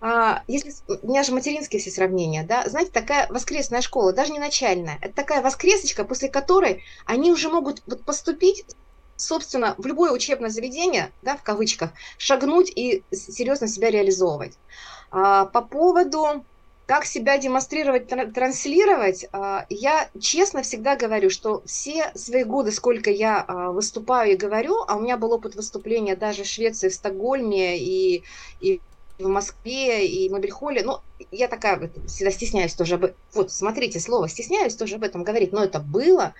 а, 0.00 0.42
если, 0.46 0.74
у 0.88 1.08
меня 1.08 1.22
же 1.22 1.32
материнские 1.32 1.80
все 1.80 1.90
сравнения, 1.90 2.42
да, 2.42 2.68
знаете, 2.68 2.90
такая 2.90 3.26
воскресная 3.28 3.80
школа, 3.80 4.12
даже 4.12 4.32
не 4.32 4.38
начальная, 4.38 4.98
это 5.00 5.14
такая 5.14 5.40
воскресочка, 5.40 6.04
после 6.04 6.28
которой 6.28 6.84
они 7.06 7.32
уже 7.32 7.48
могут 7.48 7.82
вот 7.86 8.04
поступить 8.04 8.66
собственно, 9.18 9.74
в 9.78 9.86
любое 9.86 10.12
учебное 10.12 10.50
заведение, 10.50 11.10
да, 11.22 11.38
в 11.38 11.42
кавычках, 11.42 11.90
шагнуть 12.18 12.70
и 12.70 13.02
серьезно 13.10 13.66
себя 13.66 13.90
реализовывать. 13.90 14.58
А, 15.10 15.46
по 15.46 15.62
поводу 15.62 16.44
как 16.86 17.04
себя 17.04 17.36
демонстрировать, 17.38 18.08
транслировать, 18.32 19.26
а, 19.32 19.66
я 19.68 20.08
честно 20.20 20.62
всегда 20.62 20.96
говорю, 20.96 21.30
что 21.30 21.62
все 21.66 22.12
свои 22.14 22.44
годы, 22.44 22.70
сколько 22.70 23.10
я 23.10 23.44
а, 23.46 23.72
выступаю 23.72 24.32
и 24.32 24.36
говорю, 24.36 24.84
а 24.86 24.96
у 24.96 25.00
меня 25.00 25.16
был 25.16 25.32
опыт 25.32 25.56
выступления 25.56 26.14
даже 26.14 26.44
в 26.44 26.46
Швеции, 26.46 26.88
в 26.88 26.94
Стокгольме 26.94 27.76
и, 27.78 28.24
и 28.60 28.82
в 29.18 29.26
Москве 29.28 30.06
и 30.06 30.28
в 30.28 30.32
Мобильхолле, 30.32 30.84
ну, 30.84 31.00
я 31.30 31.48
такая 31.48 31.90
всегда 32.06 32.30
стесняюсь 32.30 32.74
тоже 32.74 32.94
об 32.96 33.06
вот, 33.34 33.50
смотрите, 33.50 33.98
слово 33.98 34.28
стесняюсь 34.28 34.76
тоже 34.76 34.96
об 34.96 35.02
этом 35.02 35.24
говорить, 35.24 35.52
но 35.52 35.64
это 35.64 35.80
было, 35.80 36.34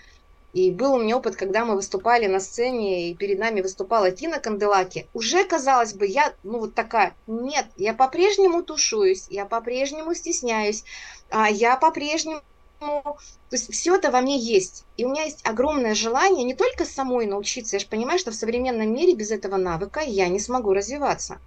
и 0.57 0.71
был 0.71 0.95
у 0.95 1.03
меня 1.03 1.19
опыт, 1.19 1.37
когда 1.37 1.67
мы 1.67 1.75
выступали 1.75 2.27
на 2.27 2.41
сцене, 2.41 3.11
и 3.11 3.15
перед 3.15 3.39
нами 3.39 3.61
выступала 3.61 4.11
Тина 4.11 4.41
Канделаки. 4.41 5.07
Уже, 5.13 5.45
казалось 5.45 5.93
бы, 5.93 6.07
я, 6.07 6.33
ну, 6.45 6.61
вот 6.61 6.75
такая, 6.75 7.15
нет, 7.27 7.67
я 7.77 7.93
по-прежнему 7.93 8.63
тушуюсь, 8.63 9.27
я 9.29 9.45
по-прежнему 9.45 10.15
стесняюсь, 10.15 10.83
а 11.29 11.51
я 11.51 11.77
по-прежнему 11.77 12.41
то 12.79 13.17
есть 13.53 13.71
все 13.73 13.97
это 13.97 14.11
во 14.11 14.23
мне 14.23 14.39
есть. 14.39 14.85
И 14.97 15.05
у 15.05 15.11
меня 15.11 15.25
есть 15.25 15.47
огромное 15.47 15.95
желание 15.95 16.45
не 16.45 16.55
только 16.55 16.87
самой 16.87 17.27
научиться, 17.27 17.77
я 17.77 17.81
же 17.81 17.87
понимаю, 17.87 18.19
что 18.19 18.31
в 18.31 18.35
современном 18.35 18.91
мире 18.95 19.15
без 19.15 19.31
этого 19.31 19.57
навыка 19.57 20.01
я 20.01 20.29
не 20.29 20.41
смогу 20.41 20.73
развиваться. 20.73 21.39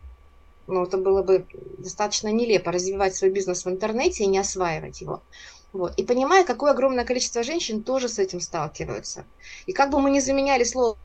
Ну, 0.68 0.84
это 0.84 0.98
было 0.98 1.24
бы 1.24 1.48
достаточно 1.80 2.28
нелепо 2.28 2.72
развивать 2.72 3.16
свой 3.16 3.32
бизнес 3.32 3.66
в 3.66 3.70
интернете 3.70 4.24
и 4.24 4.28
не 4.28 4.38
осваивать 4.38 5.02
его. 5.02 5.24
Вот. 5.74 5.94
И 5.98 6.04
понимая, 6.04 6.44
какое 6.44 6.72
огромное 6.72 7.06
количество 7.06 7.44
женщин 7.44 7.84
тоже 7.84 8.10
с 8.10 8.20
этим 8.20 8.40
сталкиваются. 8.40 9.26
И 9.66 9.74
как 9.74 9.92
бы 9.92 10.00
мы 10.02 10.10
ни 10.10 10.20
заменяли 10.20 10.64
слово 10.64 10.98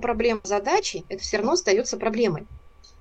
проблема 0.00 0.40
задачи, 0.44 1.04
это 1.08 1.22
все 1.22 1.36
равно 1.38 1.52
остается 1.52 1.96
проблемой. 1.96 2.46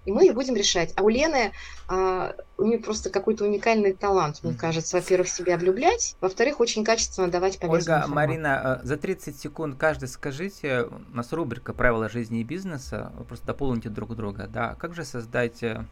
И 0.06 0.12
мы 0.12 0.24
ее 0.24 0.32
будем 0.32 0.56
решать. 0.56 0.94
А 0.96 1.04
у 1.04 1.10
Лены, 1.10 1.52
а, 1.90 2.34
у 2.58 2.64
нее 2.64 2.80
просто 2.80 3.10
какой-то 3.10 3.44
уникальный 3.44 3.92
талант, 3.92 4.42
мне 4.42 4.54
кажется. 4.54 4.96
Во-первых, 4.96 5.28
себя 5.28 5.58
влюблять, 5.58 6.16
во-вторых, 6.22 6.62
очень 6.62 6.86
качественно 6.86 7.28
давать 7.28 7.60
полезную 7.60 8.04
Ольга. 8.04 8.14
Марина, 8.14 8.80
э, 8.82 8.86
за 8.86 8.96
30 8.96 9.38
секунд 9.38 9.78
каждый 9.78 10.08
скажите, 10.08 10.84
у 10.84 11.16
нас 11.16 11.34
рубрика 11.34 11.74
«Правила 11.74 12.08
жизни 12.08 12.40
и 12.40 12.44
бизнеса», 12.46 13.12
вы 13.18 13.26
просто 13.26 13.48
дополните 13.48 13.90
друг 13.90 14.16
друга, 14.16 14.48
да, 14.48 14.76
как 14.76 14.96
же 14.96 15.04
создать 15.04 15.62
э, 15.62 15.86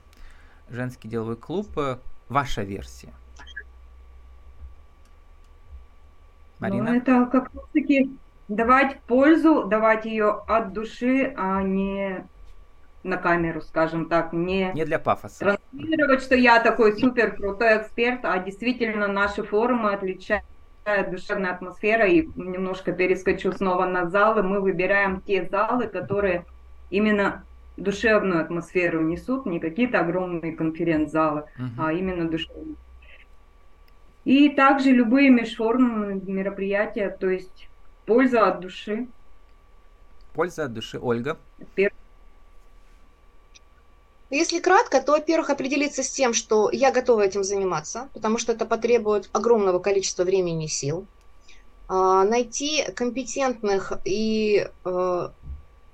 женский 0.70 1.10
деловой 1.10 1.36
клуб, 1.36 1.78
э, 1.78 1.98
ваша 2.30 2.62
версия? 2.62 3.14
Марина? 6.70 6.92
Ну, 6.92 6.98
это 6.98 7.26
как 7.32 7.50
раз-таки 7.54 8.12
давать 8.48 9.00
пользу, 9.02 9.66
давать 9.66 10.06
ее 10.06 10.30
от 10.48 10.74
души, 10.74 11.34
а 11.38 11.62
не 11.62 12.26
на 13.04 13.18
камеру, 13.18 13.62
скажем 13.62 14.08
так, 14.10 14.34
не, 14.34 14.72
не 14.74 14.86
для 14.86 15.00
пафоса. 15.00 15.58
Транслировать, 15.72 16.24
что 16.24 16.36
я 16.36 16.60
такой 16.60 16.98
супер 17.00 17.36
крутой 17.36 17.78
эксперт, 17.78 18.22
а 18.24 18.40
действительно 18.40 19.08
наши 19.08 19.44
форумы 19.44 19.94
отличают 19.94 20.44
душевная 21.10 21.52
атмосфера 21.52 22.08
и 22.08 22.28
немножко 22.36 22.92
перескочу 22.92 23.52
снова 23.52 23.86
на 23.86 24.10
залы. 24.10 24.44
Мы 24.44 24.60
выбираем 24.60 25.22
те 25.22 25.48
залы, 25.50 25.88
которые 25.88 26.46
именно 26.90 27.44
душевную 27.78 28.42
атмосферу 28.42 29.02
несут, 29.02 29.46
не 29.46 29.60
какие-то 29.60 30.00
огромные 30.00 30.54
конференц-залы, 30.54 31.46
uh-huh. 31.58 31.66
а 31.78 31.94
именно 31.94 32.30
душевную. 32.30 32.78
И 34.26 34.50
также 34.50 34.90
любые 34.90 35.30
межформные 35.30 36.20
мероприятия, 36.26 37.10
то 37.10 37.30
есть 37.30 37.70
польза 38.08 38.48
от 38.48 38.60
души. 38.60 39.08
Польза 40.34 40.66
от 40.66 40.74
души. 40.74 41.00
Ольга? 41.00 41.38
Если 44.32 44.60
кратко, 44.60 45.00
то, 45.02 45.12
во-первых, 45.12 45.52
определиться 45.52 46.02
с 46.02 46.10
тем, 46.10 46.34
что 46.34 46.72
я 46.72 46.92
готова 46.92 47.22
этим 47.22 47.44
заниматься, 47.44 48.10
потому 48.14 48.40
что 48.40 48.52
это 48.52 48.66
потребует 48.66 49.30
огромного 49.32 49.78
количества 49.78 50.24
времени 50.24 50.66
и 50.66 50.70
сил. 50.70 51.06
А, 51.88 52.24
найти 52.24 52.84
компетентных 52.96 53.94
и 54.04 54.68
э, 54.84 55.30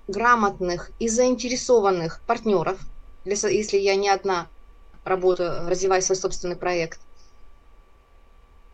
грамотных 0.08 0.91
и 1.00 1.10
заинтересованных 1.10 2.22
партнеров, 2.26 2.80
если 3.26 3.78
я 3.78 3.98
не 3.98 4.08
одна 4.08 4.48
работаю, 5.04 5.70
развиваю 5.70 6.02
свой 6.02 6.15
собственный 6.15 6.56
проект– 6.56 7.02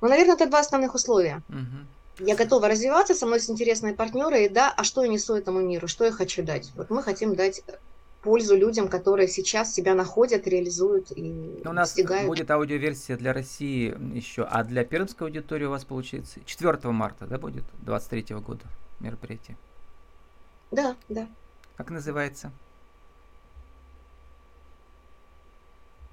ну, 0.01 0.09
наверное, 0.09 0.35
это 0.35 0.47
два 0.47 0.59
основных 0.59 0.95
условия. 0.95 1.41
Угу. 1.49 2.25
Я 2.27 2.35
готова 2.35 2.67
развиваться, 2.67 3.13
со 3.13 3.25
мной 3.25 3.37
есть 3.37 3.49
интересные 3.49 3.93
партнеры, 3.93 4.45
и 4.45 4.49
да, 4.49 4.73
а 4.75 4.83
что 4.83 5.03
я 5.03 5.07
несу 5.07 5.35
этому 5.35 5.59
миру, 5.59 5.87
что 5.87 6.05
я 6.05 6.11
хочу 6.11 6.43
дать? 6.43 6.71
Вот 6.75 6.89
мы 6.89 7.03
хотим 7.03 7.35
дать 7.35 7.61
пользу 8.21 8.57
людям, 8.57 8.87
которые 8.87 9.27
сейчас 9.27 9.73
себя 9.73 9.93
находят, 9.93 10.47
реализуют 10.47 11.11
и 11.15 11.61
У 11.63 11.71
нас 11.71 11.89
достигают. 11.89 12.27
будет 12.27 12.49
аудиоверсия 12.49 13.17
для 13.17 13.33
России 13.33 13.95
еще, 14.15 14.43
а 14.43 14.63
для 14.63 14.83
пермской 14.83 15.27
аудитории 15.27 15.65
у 15.65 15.69
вас 15.69 15.85
получается 15.85 16.39
4 16.43 16.91
марта, 16.91 17.27
да, 17.27 17.37
будет 17.37 17.63
23 17.83 18.35
года 18.37 18.65
мероприятие? 18.99 19.57
Да, 20.71 20.95
да. 21.07 21.27
Как 21.77 21.91
называется? 21.91 22.51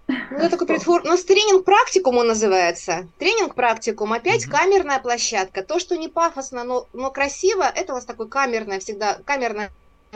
Ну, 0.07 0.39
это 0.39 0.51
такой 0.51 0.67
предфор... 0.67 1.03
У 1.03 1.07
нас 1.07 1.25
тренинг-практикум 1.25 2.19
он 2.19 2.27
называется. 2.29 3.09
Тренинг-практикум. 3.19 4.13
Опять 4.13 4.47
mm 4.47 4.51
камерная 4.51 4.99
площадка. 4.99 5.63
То, 5.63 5.79
что 5.79 5.97
не 5.97 6.09
пафосно, 6.09 6.65
но, 6.65 6.87
но 6.93 7.11
красиво, 7.11 7.63
это 7.63 7.93
у 7.93 7.97
нас 7.97 8.05
такой 8.05 8.29
камерная 8.29 8.81
всегда, 8.81 9.19
камерная 9.25 9.73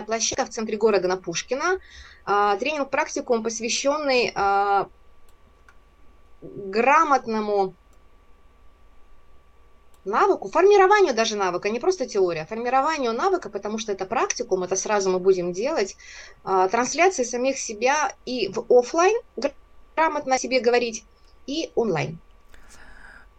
площадка 0.07 0.45
в 0.45 0.51
центре 0.51 0.77
города 0.77 1.09
на 1.09 1.17
Пушкина. 1.17 1.79
А, 2.25 2.57
тренинг-практикум, 2.57 3.43
посвященный 3.43 4.33
а, 4.35 4.89
грамотному 6.43 7.75
навыку, 10.05 10.49
формированию 10.49 11.15
даже 11.15 11.37
навыка, 11.37 11.71
не 11.71 11.81
просто 11.81 12.07
теория, 12.07 12.43
а 12.43 12.47
формированию 12.47 13.13
навыка, 13.13 13.51
потому 13.51 13.79
что 13.79 13.93
это 13.93 14.07
практикум, 14.07 14.65
это 14.65 14.77
сразу 14.77 15.11
мы 15.11 15.19
будем 15.19 15.53
делать, 15.53 15.97
а, 16.45 16.69
трансляции 16.69 17.25
самих 17.25 17.59
себя 17.59 18.15
и 18.25 18.49
в 18.49 18.65
офлайн 18.71 19.17
грамотно 19.99 20.37
о 20.37 20.39
себе 20.39 20.61
говорить, 20.61 21.05
и 21.47 21.73
онлайн. 21.75 22.19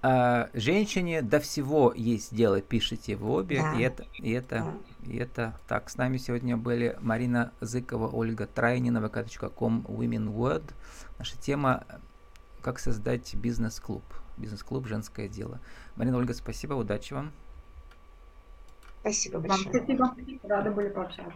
А, 0.01 0.49
женщине 0.53 1.21
до 1.21 1.39
всего 1.39 1.93
есть 1.95 2.35
дело, 2.35 2.61
пишите 2.61 3.15
в 3.15 3.29
обе, 3.29 3.61
да. 3.61 3.73
и 3.75 3.81
это, 3.81 4.05
и 4.13 4.31
это, 4.31 4.55
да. 4.55 5.11
и 5.11 5.17
это 5.17 5.59
так. 5.67 5.89
С 5.89 5.95
нами 5.95 6.17
сегодня 6.17 6.57
были 6.57 6.97
Марина 7.01 7.51
Зыкова, 7.61 8.09
Ольга 8.09 8.45
Трайнина, 8.45 8.97
vk.com, 8.99 9.85
Women 9.87 10.33
Word. 10.33 10.73
Наша 11.17 11.37
тема 11.37 11.85
как 12.61 12.79
создать 12.79 13.35
бизнес-клуб. 13.35 14.03
Бизнес-клуб 14.37 14.87
«Женское 14.87 15.27
дело». 15.27 15.59
Марина, 15.95 16.17
Ольга, 16.17 16.33
спасибо, 16.33 16.73
удачи 16.73 17.13
вам. 17.13 17.31
Спасибо 19.01 19.39
большое. 19.39 19.97
Вам 19.97 20.15
спасибо, 20.15 20.47
рада 20.47 20.71
были 20.71 20.89
пообщаться. 20.89 21.33